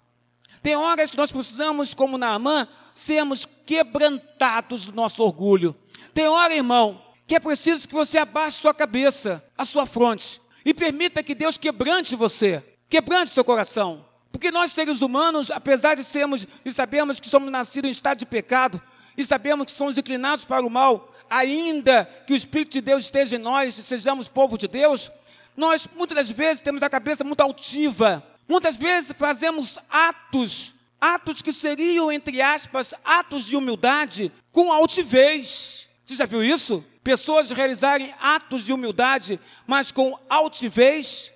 Tem 0.63 0.75
horas 0.75 1.11
que 1.11 1.17
nós 1.17 1.31
precisamos, 1.31 1.95
como 1.95 2.19
Naamã, 2.19 2.67
sermos 2.95 3.47
quebrantados 3.65 4.87
do 4.87 4.93
nosso 4.93 5.23
orgulho. 5.23 5.77
Tem 6.13 6.27
hora, 6.27 6.55
irmão, 6.55 7.01
que 7.27 7.37
é 7.37 7.41
preciso 7.41 7.87
que 7.87 7.95
você 7.95 8.19
abaixe 8.19 8.61
sua 8.61 8.75
cabeça, 8.75 9.45
a 9.57 9.65
sua 9.65 9.87
fronte, 9.87 10.41
e 10.67 10.75
permita 10.75 11.23
que 11.23 11.33
Deus 11.33 11.57
quebrante 11.57 12.17
você, 12.17 12.61
quebrante 12.89 13.31
seu 13.31 13.45
coração. 13.45 14.05
Porque 14.33 14.51
nós, 14.51 14.73
seres 14.73 15.01
humanos, 15.01 15.49
apesar 15.49 15.95
de 15.95 16.03
sermos 16.03 16.45
e 16.65 16.73
sabemos 16.73 17.21
que 17.21 17.29
somos 17.29 17.53
nascidos 17.53 17.89
em 17.89 17.93
estado 17.93 18.19
de 18.19 18.27
pecado, 18.27 18.83
e 19.17 19.25
sabemos 19.25 19.67
que 19.67 19.71
somos 19.71 19.97
inclinados 19.97 20.45
para 20.45 20.67
o 20.67 20.69
mal, 20.69 21.15
ainda 21.31 22.05
que 22.27 22.33
o 22.33 22.37
Espírito 22.37 22.73
de 22.73 22.81
Deus 22.81 23.05
esteja 23.05 23.37
em 23.37 23.39
nós 23.39 23.79
e 23.79 23.83
sejamos 23.85 24.29
povo 24.29 24.59
de 24.59 24.67
Deus, 24.67 25.09
nós 25.57 25.89
muitas 25.95 26.17
das 26.17 26.31
vezes 26.31 26.61
temos 26.61 26.83
a 26.83 26.91
cabeça 26.91 27.23
muito 27.23 27.41
altiva. 27.41 28.21
Muitas 28.49 28.75
vezes 28.75 29.15
fazemos 29.17 29.79
atos, 29.89 30.75
atos 31.01 31.43
que 31.43 31.53
seriam, 31.53 32.11
entre 32.11 32.43
aspas, 32.43 32.93
atos 33.05 33.45
de 33.45 33.55
humildade 33.55 34.33
com 34.51 34.73
altivez. 34.73 35.89
Você 36.05 36.17
já 36.17 36.27
viu 36.27 36.43
isso? 36.43 36.85
Pessoas 37.07 37.53
realizarem 37.53 38.13
atos 38.21 38.65
de 38.65 38.73
humildade, 38.73 39.39
mas 39.65 39.93
com 39.93 40.19
altivez. 40.29 41.33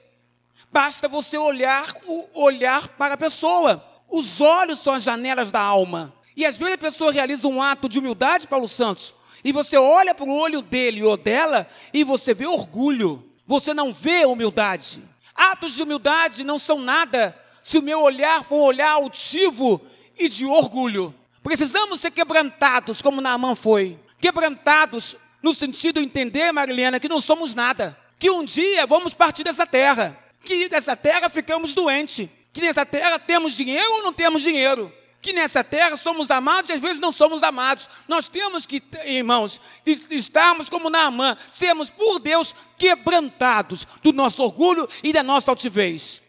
Basta 0.73 1.07
você 1.07 1.39
olhar, 1.39 1.95
olhar 2.35 2.89
para 2.89 3.15
a 3.15 3.17
pessoa. 3.17 3.81
Os 4.09 4.41
olhos 4.41 4.81
são 4.81 4.95
as 4.95 5.05
janelas 5.05 5.53
da 5.53 5.61
alma. 5.61 6.13
E 6.37 6.45
às 6.45 6.57
vezes 6.57 6.75
a 6.75 6.79
pessoa 6.79 7.13
realiza 7.13 7.47
um 7.47 7.63
ato 7.63 7.89
de 7.89 8.01
humildade, 8.01 8.49
Paulo 8.49 8.67
Santos, 8.67 9.15
e 9.45 9.53
você 9.53 9.77
olha 9.77 10.13
para 10.13 10.25
o 10.25 10.37
olho 10.37 10.61
dele 10.61 11.05
ou 11.05 11.17
dela 11.17 11.71
e 11.95 12.03
você 12.03 12.35
vê 12.35 12.49
orgulho 12.49 13.31
você 13.47 13.73
não 13.73 13.93
vê 13.93 14.25
humildade. 14.25 15.03
Atos 15.35 15.75
de 15.75 15.83
humildade 15.83 16.43
não 16.43 16.59
são 16.59 16.81
nada 16.81 17.37
se 17.63 17.79
o 17.79 17.83
meu 17.83 18.01
olhar 18.01 18.43
for 18.43 18.57
um 18.57 18.63
olhar 18.63 18.91
altivo 18.91 19.81
e 20.19 20.29
de 20.29 20.45
orgulho. 20.45 21.15
Precisamos 21.45 22.01
ser 22.01 22.11
quebrantados, 22.11 23.01
como 23.01 23.21
Naamã 23.21 23.55
foi. 23.55 23.97
Quebrantados 24.21 25.17
no 25.43 25.55
sentido 25.55 26.01
de 26.01 26.07
entender, 26.07 26.53
Marilena, 26.53 27.01
que 27.01 27.09
não 27.09 27.21
somos 27.21 27.55
nada. 27.55 27.99
Que 28.19 28.31
um 28.31 28.45
dia 28.45 28.87
vamos 28.87 29.15
partir 29.15 29.45
dessa 29.45 29.67
terra. 29.67 30.19
Que 30.43 30.69
dessa 30.69 30.97
terra 30.97 31.29
ficamos 31.31 31.75
doentes. 31.75 32.29
Que 32.53 32.61
nessa 32.61 32.85
terra 32.85 33.19
temos 33.19 33.55
dinheiro 33.55 33.91
ou 33.95 34.03
não 34.03 34.13
temos 34.13 34.43
dinheiro 34.43 34.93
que 35.21 35.33
nessa 35.33 35.63
terra 35.63 35.97
somos 35.97 36.31
amados 36.31 36.71
e 36.71 36.73
às 36.73 36.81
vezes 36.81 37.01
não 37.01 37.13
somos 37.13 37.43
amados. 37.43 37.89
Nós 38.09 38.29
temos 38.29 38.67
que, 38.67 38.83
irmãos, 39.05 39.61
estarmos 39.85 40.69
como 40.69 40.89
Naamã, 40.89 41.37
sermos 41.51 41.91
por 41.91 42.19
Deus 42.19 42.55
quebrantados 42.79 43.87
do 44.03 44.13
nosso 44.13 44.43
orgulho 44.43 44.89
e 45.03 45.13
da 45.13 45.23
nossa 45.23 45.51
altivez. 45.51 46.23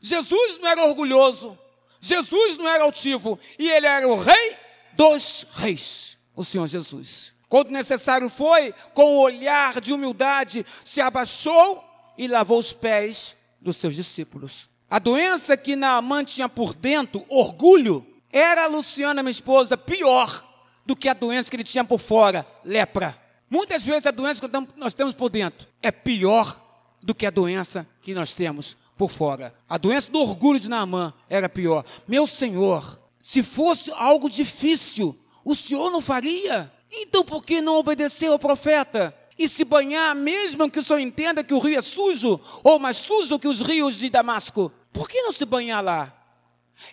Jesus 0.00 0.58
não 0.58 0.68
era 0.68 0.84
orgulhoso, 0.84 1.58
Jesus 2.00 2.58
não 2.58 2.68
era 2.68 2.84
altivo, 2.84 3.38
e 3.58 3.70
ele 3.70 3.86
era 3.86 4.06
o 4.06 4.18
rei 4.18 4.56
dos 4.92 5.46
reis, 5.54 6.18
o 6.34 6.44
Senhor 6.44 6.66
Jesus. 6.66 7.33
Quando 7.54 7.70
necessário 7.70 8.28
foi, 8.28 8.74
com 8.92 9.14
o 9.14 9.20
olhar 9.20 9.80
de 9.80 9.92
humildade, 9.92 10.66
se 10.84 11.00
abaixou 11.00 11.84
e 12.18 12.26
lavou 12.26 12.58
os 12.58 12.72
pés 12.72 13.36
dos 13.60 13.76
seus 13.76 13.94
discípulos. 13.94 14.68
A 14.90 14.98
doença 14.98 15.56
que 15.56 15.76
Naamã 15.76 16.24
tinha 16.24 16.48
por 16.48 16.74
dentro, 16.74 17.24
orgulho, 17.28 18.04
era 18.32 18.64
a 18.64 18.66
Luciana, 18.66 19.22
minha 19.22 19.30
esposa, 19.30 19.76
pior 19.76 20.44
do 20.84 20.96
que 20.96 21.08
a 21.08 21.14
doença 21.14 21.48
que 21.48 21.54
ele 21.54 21.62
tinha 21.62 21.84
por 21.84 22.00
fora, 22.00 22.44
lepra. 22.64 23.16
Muitas 23.48 23.84
vezes 23.84 24.06
a 24.06 24.10
doença 24.10 24.48
que 24.48 24.66
nós 24.76 24.92
temos 24.92 25.14
por 25.14 25.30
dentro 25.30 25.68
é 25.80 25.92
pior 25.92 26.60
do 27.00 27.14
que 27.14 27.24
a 27.24 27.30
doença 27.30 27.86
que 28.02 28.14
nós 28.14 28.32
temos 28.32 28.76
por 28.98 29.12
fora. 29.12 29.54
A 29.68 29.78
doença 29.78 30.10
do 30.10 30.18
orgulho 30.18 30.58
de 30.58 30.68
Naamã 30.68 31.14
era 31.30 31.48
pior. 31.48 31.84
Meu 32.08 32.26
Senhor, 32.26 33.00
se 33.22 33.44
fosse 33.44 33.92
algo 33.92 34.28
difícil, 34.28 35.16
o 35.44 35.54
Senhor 35.54 35.88
não 35.92 36.00
faria? 36.00 36.73
Então 36.96 37.24
por 37.24 37.44
que 37.44 37.60
não 37.60 37.76
obedeceu 37.76 38.32
ao 38.32 38.38
profeta? 38.38 39.14
E 39.36 39.48
se 39.48 39.64
banhar, 39.64 40.14
mesmo 40.14 40.70
que 40.70 40.80
Senhor 40.80 41.00
entenda 41.00 41.42
que 41.42 41.52
o 41.52 41.58
rio 41.58 41.76
é 41.76 41.82
sujo, 41.82 42.40
ou 42.62 42.78
mais 42.78 42.98
sujo 42.98 43.38
que 43.38 43.48
os 43.48 43.60
rios 43.60 43.98
de 43.98 44.08
Damasco? 44.08 44.72
Por 44.92 45.08
que 45.08 45.20
não 45.22 45.32
se 45.32 45.44
banhar 45.44 45.82
lá? 45.82 46.16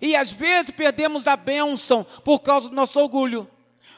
E 0.01 0.15
às 0.15 0.31
vezes 0.31 0.71
perdemos 0.71 1.27
a 1.27 1.35
bênção 1.35 2.03
por 2.23 2.39
causa 2.39 2.67
do 2.67 2.75
nosso 2.75 2.99
orgulho. 2.99 3.47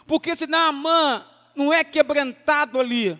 Porque 0.05 0.35
se 0.35 0.45
Naamã 0.45 1.25
não 1.55 1.71
é 1.71 1.83
quebrantado 1.83 2.79
ali 2.79 3.17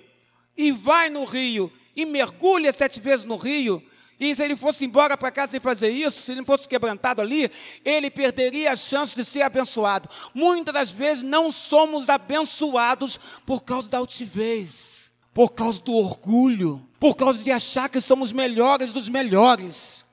e 0.57 0.71
vai 0.71 1.09
no 1.09 1.23
rio 1.23 1.71
e 1.95 2.05
mergulha 2.05 2.73
sete 2.73 2.99
vezes 2.99 3.25
no 3.25 3.37
rio, 3.37 3.81
E 4.19 4.33
se 4.35 4.43
ele 4.43 4.55
fosse 4.55 4.85
embora 4.85 5.17
para 5.17 5.31
casa 5.31 5.51
sem 5.51 5.59
fazer 5.59 5.89
isso, 5.89 6.21
se 6.21 6.31
ele 6.31 6.41
não 6.41 6.45
fosse 6.45 6.67
quebrantado 6.67 7.21
ali, 7.21 7.51
ele 7.83 8.09
perderia 8.09 8.71
a 8.71 8.75
chance 8.75 9.15
de 9.15 9.25
ser 9.25 9.41
abençoado. 9.41 10.09
Muitas 10.33 10.73
das 10.73 10.91
vezes 10.91 11.23
não 11.23 11.51
somos 11.51 12.09
abençoados 12.09 13.19
por 13.45 13.63
causa 13.63 13.89
da 13.89 13.97
altivez, 13.97 15.11
por 15.33 15.51
causa 15.51 15.81
do 15.81 15.93
orgulho, 15.93 16.87
por 16.99 17.15
causa 17.15 17.43
de 17.43 17.51
achar 17.51 17.89
que 17.89 17.99
somos 17.99 18.31
melhores 18.31 18.93
dos 18.93 19.09
melhores. 19.09 20.05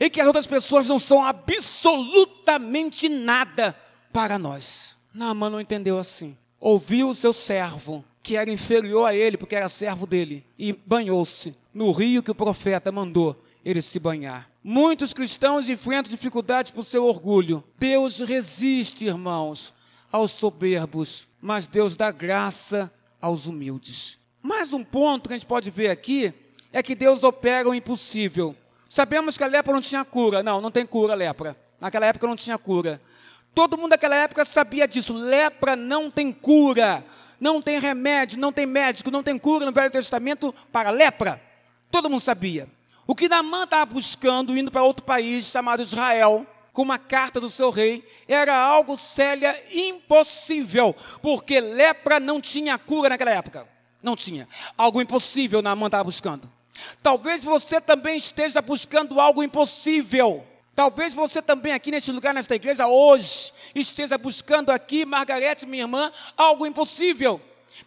E 0.00 0.08
que 0.08 0.20
as 0.20 0.26
outras 0.26 0.46
pessoas 0.46 0.88
não 0.88 0.98
são 0.98 1.22
absolutamente 1.22 3.08
nada 3.08 3.76
para 4.12 4.38
nós. 4.38 4.96
Naamã 5.12 5.50
não 5.50 5.60
entendeu 5.60 5.98
assim. 5.98 6.36
Ouviu 6.58 7.10
o 7.10 7.14
seu 7.14 7.32
servo, 7.32 8.04
que 8.22 8.36
era 8.36 8.50
inferior 8.50 9.04
a 9.04 9.14
ele, 9.14 9.36
porque 9.36 9.56
era 9.56 9.68
servo 9.68 10.06
dele, 10.06 10.46
e 10.58 10.72
banhou-se 10.72 11.54
no 11.72 11.90
rio 11.92 12.22
que 12.22 12.30
o 12.30 12.34
profeta 12.34 12.90
mandou 12.92 13.42
ele 13.64 13.80
se 13.80 13.98
banhar. 13.98 14.50
Muitos 14.62 15.12
cristãos 15.12 15.68
enfrentam 15.68 16.10
dificuldades 16.10 16.70
por 16.70 16.84
seu 16.84 17.04
orgulho. 17.04 17.64
Deus 17.78 18.18
resiste, 18.18 19.06
irmãos, 19.06 19.72
aos 20.10 20.32
soberbos, 20.32 21.26
mas 21.40 21.66
Deus 21.66 21.96
dá 21.96 22.10
graça 22.10 22.92
aos 23.20 23.46
humildes. 23.46 24.18
Mais 24.42 24.72
um 24.72 24.82
ponto 24.82 25.28
que 25.28 25.34
a 25.34 25.36
gente 25.36 25.46
pode 25.46 25.70
ver 25.70 25.90
aqui 25.90 26.34
é 26.72 26.82
que 26.82 26.94
Deus 26.94 27.22
opera 27.22 27.68
o 27.68 27.74
impossível. 27.74 28.56
Sabemos 28.88 29.38
que 29.38 29.44
a 29.44 29.46
lepra 29.46 29.72
não 29.72 29.80
tinha 29.80 30.04
cura. 30.04 30.42
Não, 30.42 30.60
não 30.60 30.70
tem 30.70 30.84
cura 30.84 31.12
a 31.12 31.16
lepra. 31.16 31.56
Naquela 31.80 32.06
época 32.06 32.26
não 32.26 32.36
tinha 32.36 32.58
cura. 32.58 33.00
Todo 33.54 33.78
mundo 33.78 33.90
daquela 33.90 34.16
época 34.16 34.44
sabia 34.44 34.86
disso. 34.86 35.14
Lepra 35.14 35.76
não 35.76 36.10
tem 36.10 36.32
cura. 36.32 37.04
Não 37.40 37.60
tem 37.60 37.80
remédio, 37.80 38.38
não 38.38 38.52
tem 38.52 38.66
médico, 38.66 39.10
não 39.10 39.22
tem 39.22 39.36
cura 39.36 39.66
no 39.66 39.72
Velho 39.72 39.90
Testamento 39.90 40.54
para 40.70 40.90
lepra. 40.90 41.42
Todo 41.92 42.08
mundo 42.08 42.20
sabia. 42.20 42.66
O 43.06 43.14
que 43.14 43.28
Naamã 43.28 43.64
estava 43.64 43.84
buscando, 43.84 44.56
indo 44.56 44.70
para 44.70 44.82
outro 44.82 45.04
país 45.04 45.44
chamado 45.44 45.82
Israel, 45.82 46.46
com 46.72 46.80
uma 46.80 46.98
carta 46.98 47.38
do 47.38 47.50
seu 47.50 47.68
rei, 47.70 48.02
era 48.26 48.56
algo 48.56 48.96
séria, 48.96 49.54
impossível, 49.70 50.96
porque 51.20 51.60
lepra 51.60 52.18
não 52.18 52.40
tinha 52.40 52.78
cura 52.78 53.10
naquela 53.10 53.32
época. 53.32 53.68
Não 54.02 54.16
tinha. 54.16 54.48
Algo 54.76 55.02
impossível 55.02 55.60
Naamã 55.60 55.86
estava 55.86 56.04
buscando. 56.04 56.50
Talvez 57.02 57.44
você 57.44 57.78
também 57.78 58.16
esteja 58.16 58.62
buscando 58.62 59.20
algo 59.20 59.42
impossível. 59.42 60.46
Talvez 60.74 61.12
você 61.12 61.42
também 61.42 61.74
aqui 61.74 61.90
neste 61.90 62.10
lugar, 62.10 62.32
nesta 62.32 62.54
igreja, 62.54 62.86
hoje, 62.86 63.52
esteja 63.74 64.16
buscando 64.16 64.70
aqui, 64.70 65.04
Margarete, 65.04 65.66
minha 65.66 65.82
irmã, 65.82 66.10
algo 66.38 66.66
impossível. 66.66 67.38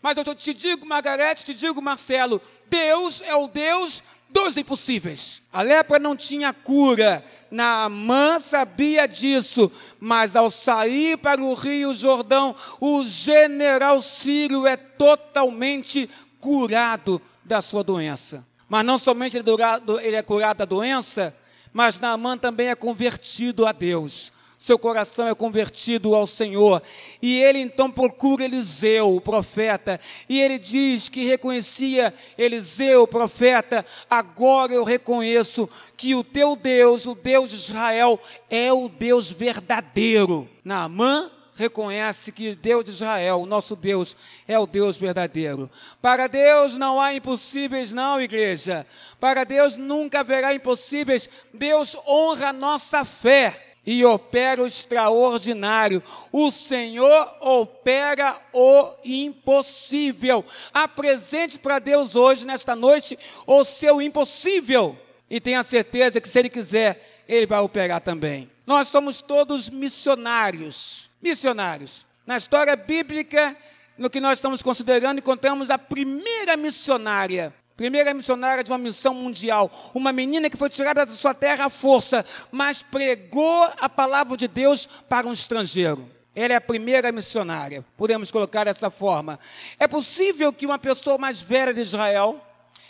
Mas 0.02 0.18
eu 0.18 0.36
te 0.36 0.54
digo, 0.54 0.86
Margarete, 0.86 1.44
te 1.44 1.54
digo, 1.54 1.82
Marcelo, 1.82 2.42
Deus 2.70 3.22
é 3.22 3.36
o 3.36 3.48
Deus 3.48 4.04
dos 4.30 4.58
impossíveis. 4.58 5.42
A 5.52 5.62
lepra 5.62 5.98
não 5.98 6.16
tinha 6.16 6.52
cura, 6.54 7.24
Naamã 7.50 8.40
sabia 8.40 9.08
disso, 9.08 9.72
mas 10.00 10.36
ao 10.36 10.52
sair 10.52 11.18
para 11.18 11.42
o 11.42 11.54
rio 11.54 11.94
Jordão, 11.94 12.56
o 12.82 13.06
general 13.06 14.02
Sírio 14.02 14.68
é 14.68 14.76
totalmente 14.76 16.10
curado 16.40 17.22
da 17.44 17.62
sua 17.62 17.84
doença. 17.84 18.46
Mas 18.68 18.84
não 18.84 18.98
somente 18.98 19.38
ele 19.38 20.16
é 20.16 20.22
curado 20.22 20.58
da 20.58 20.66
doença, 20.66 21.36
mas 21.72 22.00
Naamã 22.00 22.38
também 22.38 22.68
é 22.68 22.76
convertido 22.76 23.66
a 23.66 23.72
Deus 23.72 24.35
seu 24.66 24.80
coração 24.80 25.28
é 25.28 25.36
convertido 25.36 26.16
ao 26.16 26.26
Senhor. 26.26 26.82
E 27.22 27.40
ele 27.40 27.60
então 27.60 27.92
procura 27.92 28.44
Eliseu, 28.44 29.16
o 29.16 29.22
profeta, 29.22 30.02
e 30.28 30.42
ele 30.42 30.58
diz 30.58 31.08
que 31.08 31.24
reconhecia 31.24 32.12
Eliseu, 32.36 33.04
o 33.04 33.08
profeta, 33.08 33.86
agora 34.10 34.74
eu 34.74 34.84
reconheço 34.84 35.70
que 35.96 36.16
o 36.16 36.24
teu 36.24 36.56
Deus, 36.56 37.06
o 37.06 37.14
Deus 37.14 37.50
de 37.50 37.58
Israel, 37.58 38.20
é 38.50 38.74
o 38.74 38.90
Deus 38.90 39.30
verdadeiro. 39.30 40.50
Naamã 40.64 41.30
reconhece 41.54 42.32
que 42.32 42.56
Deus 42.56 42.86
de 42.86 42.90
Israel, 42.90 43.42
o 43.42 43.46
nosso 43.46 43.76
Deus, 43.76 44.18
é 44.48 44.58
o 44.58 44.66
Deus 44.66 44.98
verdadeiro. 44.98 45.70
Para 46.02 46.26
Deus 46.26 46.76
não 46.76 47.00
há 47.00 47.14
impossíveis, 47.14 47.94
não, 47.94 48.20
igreja. 48.20 48.84
Para 49.20 49.44
Deus 49.44 49.78
nunca 49.78 50.22
haverá 50.22 50.56
impossíveis. 50.56 51.30
Deus 51.54 51.96
honra 52.08 52.48
a 52.48 52.54
nossa 52.54 53.06
fé 53.06 53.65
e 53.86 54.04
opera 54.04 54.64
o 54.64 54.68
extraordinário. 54.68 56.02
O 56.32 56.52
Senhor 56.52 57.38
opera 57.40 58.36
o 58.52 58.94
impossível. 59.04 60.44
Apresente 60.74 61.60
para 61.60 61.80
Deus 61.80 62.16
hoje, 62.16 62.48
nesta 62.48 62.76
noite, 62.76 63.18
o 63.46 63.64
seu 63.64 64.02
impossível. 64.02 64.98
E 65.30 65.40
tenha 65.40 65.64
certeza 65.64 66.20
que, 66.20 66.28
se 66.28 66.40
Ele 66.40 66.50
quiser, 66.50 67.24
Ele 67.28 67.46
vai 67.46 67.60
operar 67.60 68.02
também. 68.02 68.50
Nós 68.66 68.88
somos 68.88 69.22
todos 69.22 69.70
missionários. 69.70 71.10
Missionários. 71.22 72.06
Na 72.26 72.38
história 72.38 72.76
bíblica, 72.76 73.56
no 73.98 74.10
que 74.10 74.20
nós 74.20 74.40
estamos 74.40 74.62
considerando, 74.62 75.20
encontramos 75.20 75.70
a 75.70 75.78
primeira 75.78 76.58
missionária 76.58 77.54
Primeira 77.76 78.14
missionária 78.14 78.64
de 78.64 78.72
uma 78.72 78.78
missão 78.78 79.14
mundial, 79.14 79.70
uma 79.94 80.14
menina 80.14 80.50
que 80.50 80.56
foi 80.56 80.70
tirada 80.70 81.06
da 81.06 81.12
sua 81.12 81.34
terra 81.34 81.66
à 81.66 81.70
força, 81.70 82.26
mas 82.50 82.82
pregou 82.82 83.70
a 83.82 83.90
palavra 83.90 84.38
de 84.38 84.48
Deus 84.48 84.86
para 85.10 85.28
um 85.28 85.34
estrangeiro. 85.34 86.10
Ela 86.34 86.54
é 86.54 86.56
a 86.56 86.62
primeira 86.62 87.12
missionária, 87.12 87.84
podemos 87.98 88.32
colocar 88.32 88.64
dessa 88.64 88.90
forma. 88.90 89.38
É 89.78 89.88
possível 89.88 90.54
que 90.54 90.66
uma 90.66 90.80
pessoa 90.80 91.18
mais 91.18 91.42
velha 91.42 91.74
de 91.74 91.82
Israel, 91.82 92.40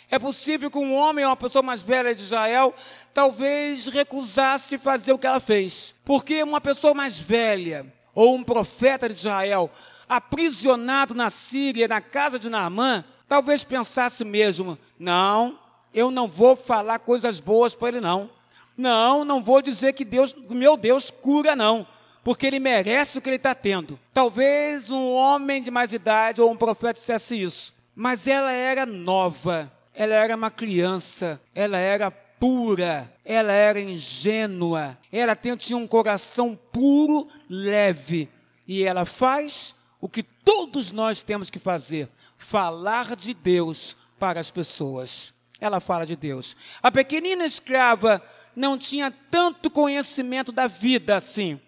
é 0.08 0.20
possível 0.20 0.70
que 0.70 0.78
um 0.78 0.94
homem 0.94 1.24
ou 1.24 1.30
uma 1.30 1.36
pessoa 1.36 1.62
mais 1.62 1.82
velha 1.82 2.14
de 2.14 2.22
Israel 2.22 2.72
talvez 3.12 3.88
recusasse 3.88 4.78
fazer 4.78 5.12
o 5.12 5.18
que 5.18 5.26
ela 5.26 5.40
fez. 5.40 5.96
Porque 6.04 6.42
uma 6.44 6.60
pessoa 6.60 6.94
mais 6.94 7.18
velha 7.18 7.92
ou 8.14 8.36
um 8.36 8.44
profeta 8.44 9.08
de 9.08 9.16
Israel 9.16 9.68
aprisionado 10.08 11.12
na 11.12 11.28
Síria, 11.28 11.88
na 11.88 12.00
casa 12.00 12.38
de 12.38 12.48
Naamã, 12.48 13.04
Talvez 13.28 13.64
pensasse 13.64 14.24
mesmo: 14.24 14.78
não, 14.98 15.58
eu 15.92 16.10
não 16.10 16.28
vou 16.28 16.56
falar 16.56 16.98
coisas 16.98 17.40
boas 17.40 17.74
para 17.74 17.88
ele, 17.88 18.00
não. 18.00 18.30
Não, 18.76 19.24
não 19.24 19.42
vou 19.42 19.62
dizer 19.62 19.94
que 19.94 20.04
Deus, 20.04 20.34
meu 20.50 20.76
Deus, 20.76 21.10
cura, 21.10 21.56
não. 21.56 21.86
Porque 22.22 22.46
ele 22.46 22.58
merece 22.58 23.16
o 23.16 23.22
que 23.22 23.28
ele 23.28 23.36
está 23.36 23.54
tendo. 23.54 23.98
Talvez 24.12 24.90
um 24.90 25.12
homem 25.12 25.62
de 25.62 25.70
mais 25.70 25.92
idade 25.92 26.42
ou 26.42 26.50
um 26.50 26.56
profeta 26.56 26.94
dissesse 26.94 27.40
isso. 27.40 27.72
Mas 27.94 28.26
ela 28.26 28.50
era 28.50 28.84
nova, 28.84 29.72
ela 29.94 30.14
era 30.14 30.36
uma 30.36 30.50
criança, 30.50 31.40
ela 31.54 31.78
era 31.78 32.10
pura, 32.10 33.10
ela 33.24 33.52
era 33.52 33.80
ingênua, 33.80 34.98
ela 35.10 35.36
tinha 35.36 35.76
um 35.76 35.86
coração 35.86 36.58
puro, 36.72 37.28
leve. 37.48 38.28
E 38.66 38.82
ela 38.82 39.06
faz 39.06 39.75
o 40.00 40.08
que 40.08 40.22
todos 40.22 40.92
nós 40.92 41.22
temos 41.22 41.50
que 41.50 41.58
fazer: 41.58 42.08
falar 42.36 43.16
de 43.16 43.34
Deus 43.34 43.96
para 44.18 44.40
as 44.40 44.50
pessoas. 44.50 45.34
Ela 45.60 45.80
fala 45.80 46.04
de 46.04 46.16
Deus. 46.16 46.56
A 46.82 46.90
pequenina 46.90 47.44
escrava 47.44 48.22
não 48.54 48.76
tinha 48.76 49.10
tanto 49.30 49.70
conhecimento 49.70 50.52
da 50.52 50.66
vida 50.66 51.16
assim. 51.16 51.60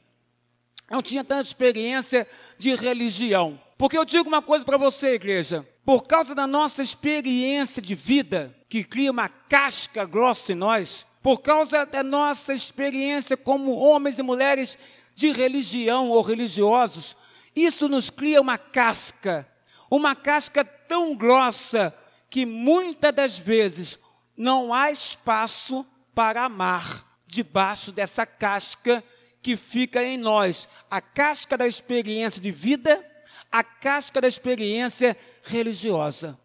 Não 0.90 1.02
tinha 1.02 1.22
tanta 1.22 1.46
experiência 1.46 2.26
de 2.58 2.74
religião. 2.74 3.60
Porque 3.76 3.96
eu 3.96 4.04
digo 4.04 4.28
uma 4.28 4.42
coisa 4.42 4.64
para 4.64 4.76
você, 4.76 5.14
igreja. 5.14 5.66
Por 5.84 6.02
causa 6.02 6.34
da 6.34 6.46
nossa 6.46 6.82
experiência 6.82 7.80
de 7.80 7.94
vida, 7.94 8.54
que 8.68 8.82
cria 8.82 9.10
uma 9.10 9.28
casca 9.28 10.04
grossa 10.04 10.52
em 10.52 10.56
nós, 10.56 11.06
por 11.22 11.40
causa 11.40 11.84
da 11.84 12.02
nossa 12.02 12.54
experiência 12.54 13.36
como 13.36 13.76
homens 13.76 14.18
e 14.18 14.22
mulheres 14.22 14.78
de 15.14 15.32
religião 15.32 16.10
ou 16.10 16.22
religiosos, 16.22 17.16
isso 17.64 17.88
nos 17.88 18.10
cria 18.10 18.40
uma 18.40 18.58
casca 18.58 19.46
uma 19.90 20.14
casca 20.14 20.64
tão 20.64 21.16
grossa 21.16 21.94
que 22.30 22.44
muitas 22.44 23.12
das 23.12 23.38
vezes 23.38 23.98
não 24.36 24.72
há 24.72 24.90
espaço 24.90 25.86
para 26.14 26.44
amar 26.44 27.04
debaixo 27.26 27.90
dessa 27.90 28.26
casca 28.26 29.02
que 29.42 29.56
fica 29.56 30.02
em 30.02 30.18
nós. 30.18 30.68
A 30.90 31.00
casca 31.00 31.56
da 31.56 31.66
experiência 31.66 32.40
de 32.40 32.50
vida, 32.50 33.04
a 33.50 33.64
casca 33.64 34.20
da 34.20 34.28
experiência 34.28 35.16
religiosa. 35.42 36.38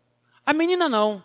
A 0.45 0.53
menina 0.53 0.87
não. 0.87 1.23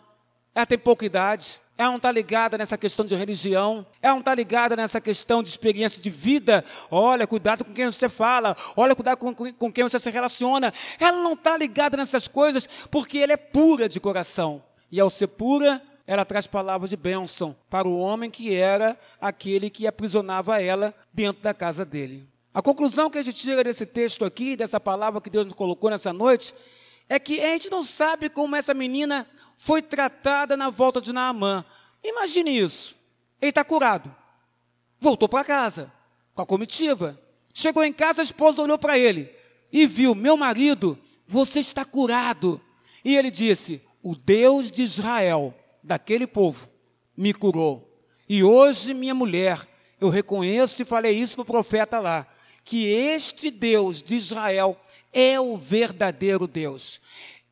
Ela 0.54 0.66
tem 0.66 0.78
pouca 0.78 1.06
idade, 1.06 1.60
ela 1.78 1.90
não 1.90 1.96
está 1.96 2.10
ligada 2.10 2.58
nessa 2.58 2.76
questão 2.76 3.06
de 3.06 3.14
religião, 3.14 3.86
ela 4.02 4.14
não 4.14 4.20
está 4.20 4.34
ligada 4.34 4.74
nessa 4.74 5.00
questão 5.00 5.44
de 5.44 5.48
experiência 5.48 6.02
de 6.02 6.10
vida. 6.10 6.64
Olha, 6.90 7.24
cuidado 7.24 7.64
com 7.64 7.72
quem 7.72 7.84
você 7.84 8.08
fala, 8.08 8.56
olha, 8.76 8.96
cuidado 8.96 9.16
com, 9.16 9.32
com 9.32 9.72
quem 9.72 9.84
você 9.84 9.96
se 9.96 10.10
relaciona. 10.10 10.74
Ela 10.98 11.22
não 11.22 11.34
está 11.34 11.56
ligada 11.56 11.96
nessas 11.96 12.26
coisas 12.26 12.68
porque 12.90 13.18
ela 13.18 13.34
é 13.34 13.36
pura 13.36 13.88
de 13.88 14.00
coração. 14.00 14.60
E 14.90 14.98
ao 14.98 15.08
ser 15.08 15.28
pura, 15.28 15.80
ela 16.04 16.24
traz 16.24 16.48
palavras 16.48 16.90
de 16.90 16.96
bênção 16.96 17.54
para 17.70 17.86
o 17.86 17.96
homem 17.96 18.28
que 18.28 18.52
era 18.52 18.98
aquele 19.20 19.70
que 19.70 19.86
aprisionava 19.86 20.60
ela 20.60 20.92
dentro 21.14 21.42
da 21.42 21.54
casa 21.54 21.84
dele. 21.84 22.26
A 22.52 22.60
conclusão 22.60 23.08
que 23.08 23.18
a 23.18 23.22
gente 23.22 23.40
tira 23.40 23.62
desse 23.62 23.86
texto 23.86 24.24
aqui, 24.24 24.56
dessa 24.56 24.80
palavra 24.80 25.20
que 25.20 25.30
Deus 25.30 25.46
nos 25.46 25.54
colocou 25.54 25.90
nessa 25.90 26.12
noite, 26.12 26.52
é 27.08 27.18
que 27.20 27.40
a 27.40 27.50
gente 27.50 27.70
não 27.70 27.84
sabe 27.84 28.28
como 28.28 28.56
essa 28.56 28.74
menina 28.74 29.28
foi 29.58 29.82
tratada 29.82 30.56
na 30.56 30.70
volta 30.70 31.00
de 31.00 31.12
Naamã. 31.12 31.64
Imagine 32.02 32.58
isso. 32.58 32.96
Ele 33.42 33.50
está 33.50 33.62
curado. 33.62 34.14
Voltou 35.00 35.28
para 35.28 35.44
casa 35.44 35.92
com 36.34 36.40
a 36.40 36.46
comitiva. 36.46 37.20
Chegou 37.52 37.84
em 37.84 37.92
casa, 37.92 38.22
a 38.22 38.24
esposa 38.24 38.62
olhou 38.62 38.78
para 38.78 38.96
ele 38.96 39.30
e 39.72 39.86
viu: 39.86 40.14
Meu 40.14 40.36
marido, 40.36 40.98
você 41.26 41.60
está 41.60 41.84
curado. 41.84 42.60
E 43.04 43.16
ele 43.16 43.30
disse: 43.30 43.82
O 44.02 44.14
Deus 44.14 44.70
de 44.70 44.82
Israel, 44.82 45.54
daquele 45.82 46.26
povo, 46.26 46.68
me 47.16 47.34
curou. 47.34 47.84
E 48.28 48.44
hoje, 48.44 48.94
minha 48.94 49.14
mulher, 49.14 49.66
eu 50.00 50.08
reconheço 50.08 50.80
e 50.80 50.84
falei 50.84 51.18
isso 51.18 51.34
para 51.34 51.42
o 51.42 51.46
profeta 51.46 51.98
lá, 51.98 52.26
que 52.64 52.86
este 52.86 53.50
Deus 53.50 54.02
de 54.02 54.14
Israel 54.14 54.80
é 55.12 55.40
o 55.40 55.56
verdadeiro 55.56 56.46
Deus. 56.46 57.00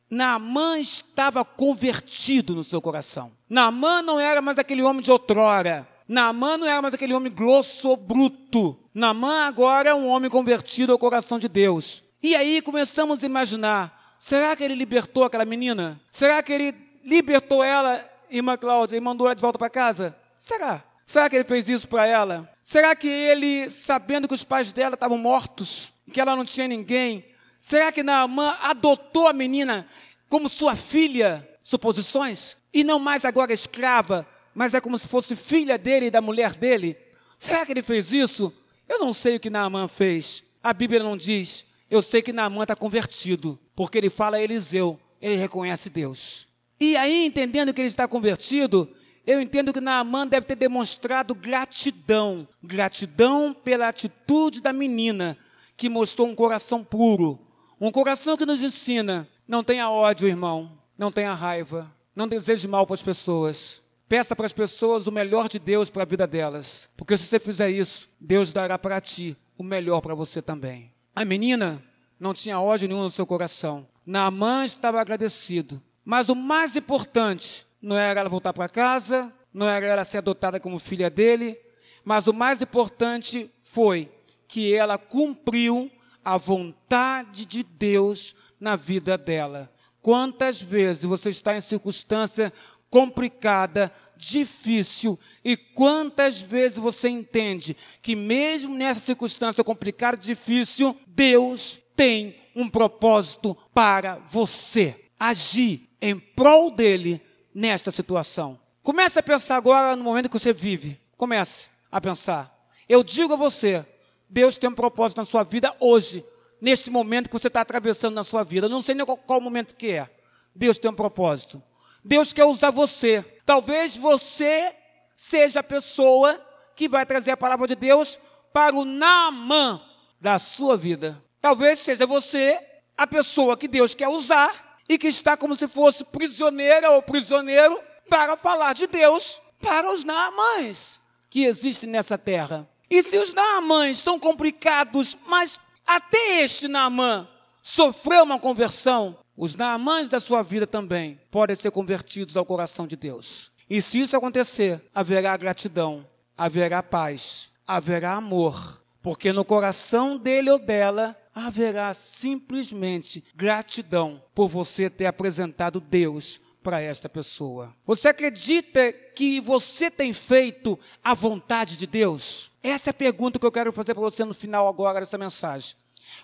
Naamã 0.09 0.79
estava 0.79 1.43
convertido 1.43 2.55
no 2.55 2.63
seu 2.63 2.81
coração. 2.81 3.31
Naamã 3.49 4.01
não 4.01 4.19
era 4.19 4.41
mais 4.41 4.57
aquele 4.57 4.81
homem 4.81 5.01
de 5.01 5.11
outrora. 5.11 5.87
Naamã 6.07 6.57
não 6.57 6.67
era 6.67 6.81
mais 6.81 6.93
aquele 6.93 7.13
homem 7.13 7.31
grosso 7.31 7.89
ou 7.89 7.97
bruto. 7.97 8.79
Naamã 8.93 9.45
agora 9.45 9.89
é 9.89 9.93
um 9.93 10.07
homem 10.07 10.29
convertido 10.29 10.91
ao 10.91 10.97
coração 10.97 11.37
de 11.37 11.49
Deus. 11.49 12.03
E 12.23 12.35
aí 12.35 12.61
começamos 12.61 13.23
a 13.23 13.25
imaginar: 13.25 14.15
será 14.17 14.55
que 14.55 14.63
ele 14.63 14.75
libertou 14.75 15.25
aquela 15.25 15.45
menina? 15.45 15.99
Será 16.09 16.41
que 16.41 16.53
ele 16.53 16.73
libertou 17.03 17.63
ela, 17.63 18.03
irmã 18.29 18.57
Cláudia, 18.57 18.95
e 18.95 19.01
mandou 19.01 19.27
ela 19.27 19.35
de 19.35 19.41
volta 19.41 19.59
para 19.59 19.69
casa? 19.69 20.15
Será? 20.39 20.83
Será 21.05 21.29
que 21.29 21.35
ele 21.35 21.45
fez 21.45 21.67
isso 21.69 21.87
para 21.87 22.05
ela? 22.05 22.49
Será 22.61 22.95
que 22.95 23.07
ele, 23.07 23.69
sabendo 23.69 24.27
que 24.27 24.33
os 24.33 24.43
pais 24.43 24.73
dela 24.73 24.95
estavam 24.95 25.17
mortos, 25.17 25.91
que 26.11 26.19
ela 26.19 26.35
não 26.35 26.43
tinha 26.43 26.67
ninguém, 26.67 27.23
será 27.59 27.91
que 27.91 28.03
Naamã 28.03 28.57
adotou 28.61 29.27
a 29.27 29.33
menina 29.33 29.87
como 30.29 30.49
sua 30.49 30.75
filha? 30.75 31.47
Suposições? 31.63 32.55
E 32.73 32.83
não 32.83 32.99
mais 32.99 33.25
agora 33.25 33.53
escrava, 33.53 34.27
mas 34.53 34.73
é 34.73 34.81
como 34.81 34.97
se 34.97 35.07
fosse 35.07 35.35
filha 35.35 35.77
dele 35.77 36.07
e 36.07 36.11
da 36.11 36.21
mulher 36.21 36.55
dele? 36.55 36.97
Será 37.37 37.65
que 37.65 37.71
ele 37.71 37.83
fez 37.83 38.11
isso? 38.11 38.53
Eu 38.87 38.99
não 38.99 39.13
sei 39.13 39.35
o 39.35 39.39
que 39.39 39.49
Naamã 39.49 39.87
fez. 39.87 40.43
A 40.63 40.73
Bíblia 40.73 41.03
não 41.03 41.17
diz. 41.17 41.65
Eu 41.89 42.01
sei 42.01 42.21
que 42.21 42.33
Naamã 42.33 42.63
está 42.63 42.75
convertido, 42.75 43.59
porque 43.75 43.97
ele 43.97 44.09
fala 44.09 44.37
a 44.37 44.41
Eliseu, 44.41 44.99
ele 45.21 45.35
reconhece 45.35 45.89
Deus. 45.89 46.47
E 46.79 46.95
aí, 46.97 47.25
entendendo 47.25 47.73
que 47.73 47.81
ele 47.81 47.87
está 47.87 48.07
convertido, 48.07 48.89
eu 49.25 49.41
entendo 49.41 49.73
que 49.73 49.81
Naamã 49.81 50.27
deve 50.27 50.45
ter 50.45 50.55
demonstrado 50.55 51.33
gratidão, 51.33 52.47
gratidão 52.61 53.53
pela 53.53 53.87
atitude 53.87 54.61
da 54.61 54.73
menina, 54.73 55.37
que 55.75 55.89
mostrou 55.89 56.27
um 56.27 56.35
coração 56.35 56.83
puro, 56.83 57.39
um 57.79 57.91
coração 57.91 58.37
que 58.37 58.45
nos 58.45 58.61
ensina: 58.61 59.27
não 59.47 59.63
tenha 59.63 59.89
ódio, 59.89 60.27
irmão, 60.27 60.71
não 60.97 61.11
tenha 61.11 61.33
raiva, 61.33 61.91
não 62.15 62.27
deseje 62.27 62.67
mal 62.67 62.85
para 62.85 62.95
as 62.95 63.03
pessoas. 63.03 63.81
Peça 64.09 64.35
para 64.35 64.45
as 64.45 64.53
pessoas 64.53 65.05
o 65.05 65.11
melhor 65.11 65.49
de 65.49 65.59
Deus 65.59 65.89
para 65.89 66.03
a 66.03 66.05
vida 66.05 66.25
delas, 66.25 66.89
porque 66.95 67.17
se 67.17 67.25
você 67.25 67.39
fizer 67.39 67.69
isso, 67.69 68.09
Deus 68.19 68.53
dará 68.53 68.79
para 68.79 69.01
ti 69.01 69.35
o 69.57 69.63
melhor 69.63 69.99
para 69.99 70.15
você 70.15 70.41
também. 70.41 70.93
A 71.13 71.25
menina 71.25 71.83
não 72.19 72.33
tinha 72.33 72.59
ódio 72.59 72.87
nenhum 72.87 73.03
no 73.03 73.09
seu 73.09 73.25
coração. 73.25 73.85
Naamã 74.05 74.63
estava 74.63 75.01
agradecido. 75.01 75.81
Mas 76.05 76.29
o 76.29 76.35
mais 76.35 76.77
importante 76.77 77.65
não 77.81 77.97
era 77.97 78.21
ela 78.21 78.29
voltar 78.29 78.53
para 78.53 78.69
casa, 78.69 79.31
não 79.53 79.67
era 79.67 79.85
ela 79.85 80.05
ser 80.05 80.19
adotada 80.19 80.57
como 80.57 80.79
filha 80.79 81.09
dele, 81.09 81.59
mas 82.05 82.27
o 82.27 82.33
mais 82.33 82.61
importante 82.61 83.51
foi 83.63 84.09
que 84.47 84.73
ela 84.73 84.97
cumpriu 84.97 85.91
a 86.27 86.35
vontade 86.35 87.45
de 87.45 87.63
Deus 87.63 88.35
na 88.59 88.75
vida 88.75 89.17
dela. 89.17 89.71
Quantas 90.01 90.61
vezes 90.61 91.05
você 91.05 91.29
está 91.29 91.55
em 91.55 91.61
circunstância 91.61 92.51
complicada, 92.89 93.89
difícil, 94.17 95.17
e 95.41 95.55
quantas 95.55 96.41
vezes 96.41 96.77
você 96.77 97.07
entende 97.07 97.77
que 98.01 98.13
mesmo 98.13 98.75
nessa 98.75 98.99
circunstância 98.99 99.63
complicada, 99.63 100.17
difícil, 100.17 100.97
Deus 101.07 101.81
tem 101.95 102.35
um 102.53 102.69
propósito 102.69 103.57
para 103.73 104.15
você. 104.29 105.05
Agir 105.17 105.89
em 106.01 106.19
prol 106.19 106.69
dele 106.69 107.21
nesta 107.55 107.89
situação. 107.89 108.59
Comece 108.83 109.17
a 109.17 109.23
pensar 109.23 109.55
agora 109.55 109.95
no 109.95 110.03
momento 110.03 110.27
que 110.27 110.37
você 110.37 110.51
vive. 110.51 110.99
Comece 111.15 111.69
a 111.89 112.01
pensar. 112.01 112.53
Eu 112.89 113.01
digo 113.01 113.31
a 113.31 113.37
você, 113.37 113.85
Deus 114.29 114.57
tem 114.57 114.69
um 114.69 114.75
propósito 114.75 115.19
na 115.19 115.25
sua 115.25 115.43
vida 115.43 115.75
hoje, 115.79 116.25
neste 116.61 116.89
momento 116.89 117.29
que 117.29 117.39
você 117.39 117.47
está 117.47 117.61
atravessando 117.61 118.15
na 118.15 118.23
sua 118.23 118.43
vida. 118.43 118.65
Eu 118.65 118.69
não 118.69 118.81
sei 118.81 118.95
nem 118.95 119.05
qual, 119.05 119.17
qual 119.17 119.41
momento 119.41 119.75
que 119.75 119.91
é. 119.91 120.09
Deus 120.55 120.77
tem 120.77 120.89
um 120.91 120.95
propósito. 120.95 121.61
Deus 122.03 122.33
quer 122.33 122.45
usar 122.45 122.71
você. 122.71 123.23
Talvez 123.45 123.95
você 123.95 124.73
seja 125.15 125.59
a 125.59 125.63
pessoa 125.63 126.41
que 126.75 126.87
vai 126.87 127.05
trazer 127.05 127.31
a 127.31 127.37
palavra 127.37 127.67
de 127.67 127.75
Deus 127.75 128.19
para 128.53 128.75
o 128.75 128.85
Naamã 128.85 129.81
da 130.19 130.39
sua 130.39 130.75
vida. 130.75 131.23
Talvez 131.41 131.79
seja 131.79 132.05
você 132.05 132.59
a 132.97 133.05
pessoa 133.05 133.55
que 133.55 133.67
Deus 133.67 133.93
quer 133.93 134.07
usar 134.07 134.79
e 134.89 134.97
que 134.97 135.07
está 135.07 135.37
como 135.37 135.55
se 135.55 135.67
fosse 135.67 136.03
prisioneira 136.03 136.91
ou 136.91 137.01
prisioneiro 137.01 137.79
para 138.09 138.35
falar 138.37 138.73
de 138.73 138.87
Deus 138.87 139.41
para 139.61 139.91
os 139.91 140.03
naamães 140.03 140.99
que 141.29 141.43
existem 141.43 141.89
nessa 141.89 142.17
terra. 142.17 142.67
E 142.89 143.03
se 143.03 143.17
os 143.17 143.33
naamães 143.33 143.99
são 143.99 144.19
complicados, 144.19 145.17
mas 145.27 145.59
até 145.85 146.43
este 146.43 146.67
naamã 146.67 147.27
sofreu 147.61 148.23
uma 148.23 148.39
conversão, 148.39 149.17
os 149.35 149.55
naamães 149.55 150.09
da 150.09 150.19
sua 150.19 150.41
vida 150.41 150.65
também 150.65 151.19
podem 151.29 151.55
ser 151.55 151.71
convertidos 151.71 152.37
ao 152.37 152.45
coração 152.45 152.87
de 152.87 152.95
Deus. 152.95 153.51
E 153.69 153.81
se 153.81 153.99
isso 153.99 154.15
acontecer, 154.15 154.81
haverá 154.95 155.35
gratidão, 155.35 156.07
haverá 156.37 156.81
paz, 156.81 157.49
haverá 157.67 158.13
amor, 158.13 158.81
porque 159.01 159.33
no 159.33 159.43
coração 159.43 160.17
dele 160.17 160.49
ou 160.49 160.57
dela 160.57 161.15
haverá 161.35 161.93
simplesmente 161.93 163.23
gratidão 163.35 164.23
por 164.33 164.47
você 164.47 164.89
ter 164.89 165.05
apresentado 165.05 165.79
Deus 165.79 166.39
para 166.63 166.81
esta 166.81 167.07
pessoa. 167.07 167.73
Você 167.85 168.07
acredita 168.07 168.91
que 168.91 169.39
você 169.39 169.91
tem 169.91 170.11
feito 170.13 170.77
a 171.03 171.13
vontade 171.13 171.77
de 171.77 171.85
Deus? 171.87 172.51
Essa 172.67 172.89
é 172.89 172.91
a 172.91 172.93
pergunta 172.93 173.39
que 173.39 173.45
eu 173.45 173.51
quero 173.51 173.71
fazer 173.71 173.93
para 173.93 174.03
você 174.03 174.25
no 174.25 174.33
final 174.33 174.67
agora 174.67 174.99
dessa 174.99 175.17
mensagem. 175.17 175.77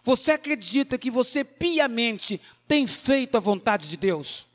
Você 0.04 0.32
acredita 0.32 0.98
que 0.98 1.10
você 1.10 1.42
piamente 1.42 2.42
tem 2.68 2.86
feito 2.86 3.38
a 3.38 3.40
vontade 3.40 3.88
de 3.88 3.96
Deus? 3.96 4.46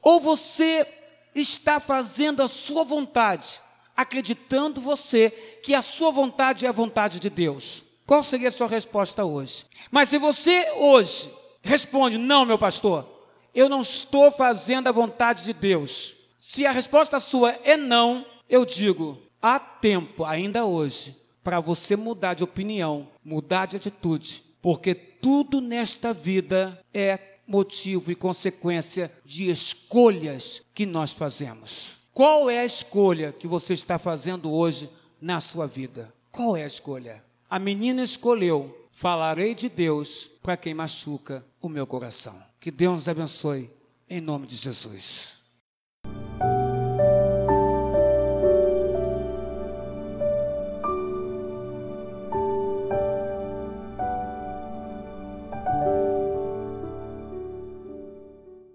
Ou 0.00 0.20
você 0.20 0.86
está 1.34 1.80
fazendo 1.80 2.44
a 2.44 2.48
sua 2.48 2.84
vontade, 2.84 3.60
acreditando 3.96 4.80
você 4.80 5.30
que 5.64 5.74
a 5.74 5.82
sua 5.82 6.12
vontade 6.12 6.64
é 6.64 6.68
a 6.68 6.72
vontade 6.72 7.18
de 7.18 7.28
Deus? 7.28 7.84
Qual 8.06 8.22
seria 8.22 8.48
a 8.48 8.52
sua 8.52 8.68
resposta 8.68 9.24
hoje? 9.24 9.66
Mas 9.90 10.10
se 10.10 10.18
você 10.18 10.70
hoje 10.76 11.28
responde: 11.60 12.18
Não, 12.18 12.46
meu 12.46 12.58
pastor, 12.58 13.04
eu 13.52 13.68
não 13.68 13.82
estou 13.82 14.30
fazendo 14.30 14.86
a 14.86 14.92
vontade 14.92 15.42
de 15.42 15.52
Deus. 15.52 16.14
Se 16.40 16.64
a 16.66 16.70
resposta 16.70 17.18
sua 17.18 17.58
é 17.64 17.76
não, 17.76 18.24
eu 18.48 18.64
digo: 18.64 19.20
há 19.40 19.58
tempo 19.58 20.24
ainda 20.24 20.64
hoje 20.64 21.21
para 21.42 21.60
você 21.60 21.96
mudar 21.96 22.34
de 22.34 22.44
opinião, 22.44 23.08
mudar 23.24 23.66
de 23.66 23.76
atitude, 23.76 24.42
porque 24.60 24.94
tudo 24.94 25.60
nesta 25.60 26.12
vida 26.12 26.78
é 26.92 27.18
motivo 27.46 28.10
e 28.10 28.14
consequência 28.14 29.12
de 29.24 29.50
escolhas 29.50 30.64
que 30.74 30.86
nós 30.86 31.12
fazemos. 31.12 31.96
Qual 32.14 32.48
é 32.48 32.60
a 32.60 32.64
escolha 32.64 33.32
que 33.32 33.46
você 33.46 33.74
está 33.74 33.98
fazendo 33.98 34.52
hoje 34.52 34.88
na 35.20 35.40
sua 35.40 35.66
vida? 35.66 36.12
Qual 36.30 36.56
é 36.56 36.64
a 36.64 36.66
escolha? 36.66 37.22
A 37.48 37.58
menina 37.58 38.02
escolheu: 38.02 38.86
falarei 38.90 39.54
de 39.54 39.68
Deus 39.68 40.30
para 40.42 40.56
quem 40.56 40.74
machuca 40.74 41.44
o 41.60 41.68
meu 41.68 41.86
coração. 41.86 42.40
Que 42.60 42.70
Deus 42.70 42.94
nos 42.94 43.08
abençoe, 43.08 43.70
em 44.08 44.20
nome 44.20 44.46
de 44.46 44.56
Jesus. 44.56 45.41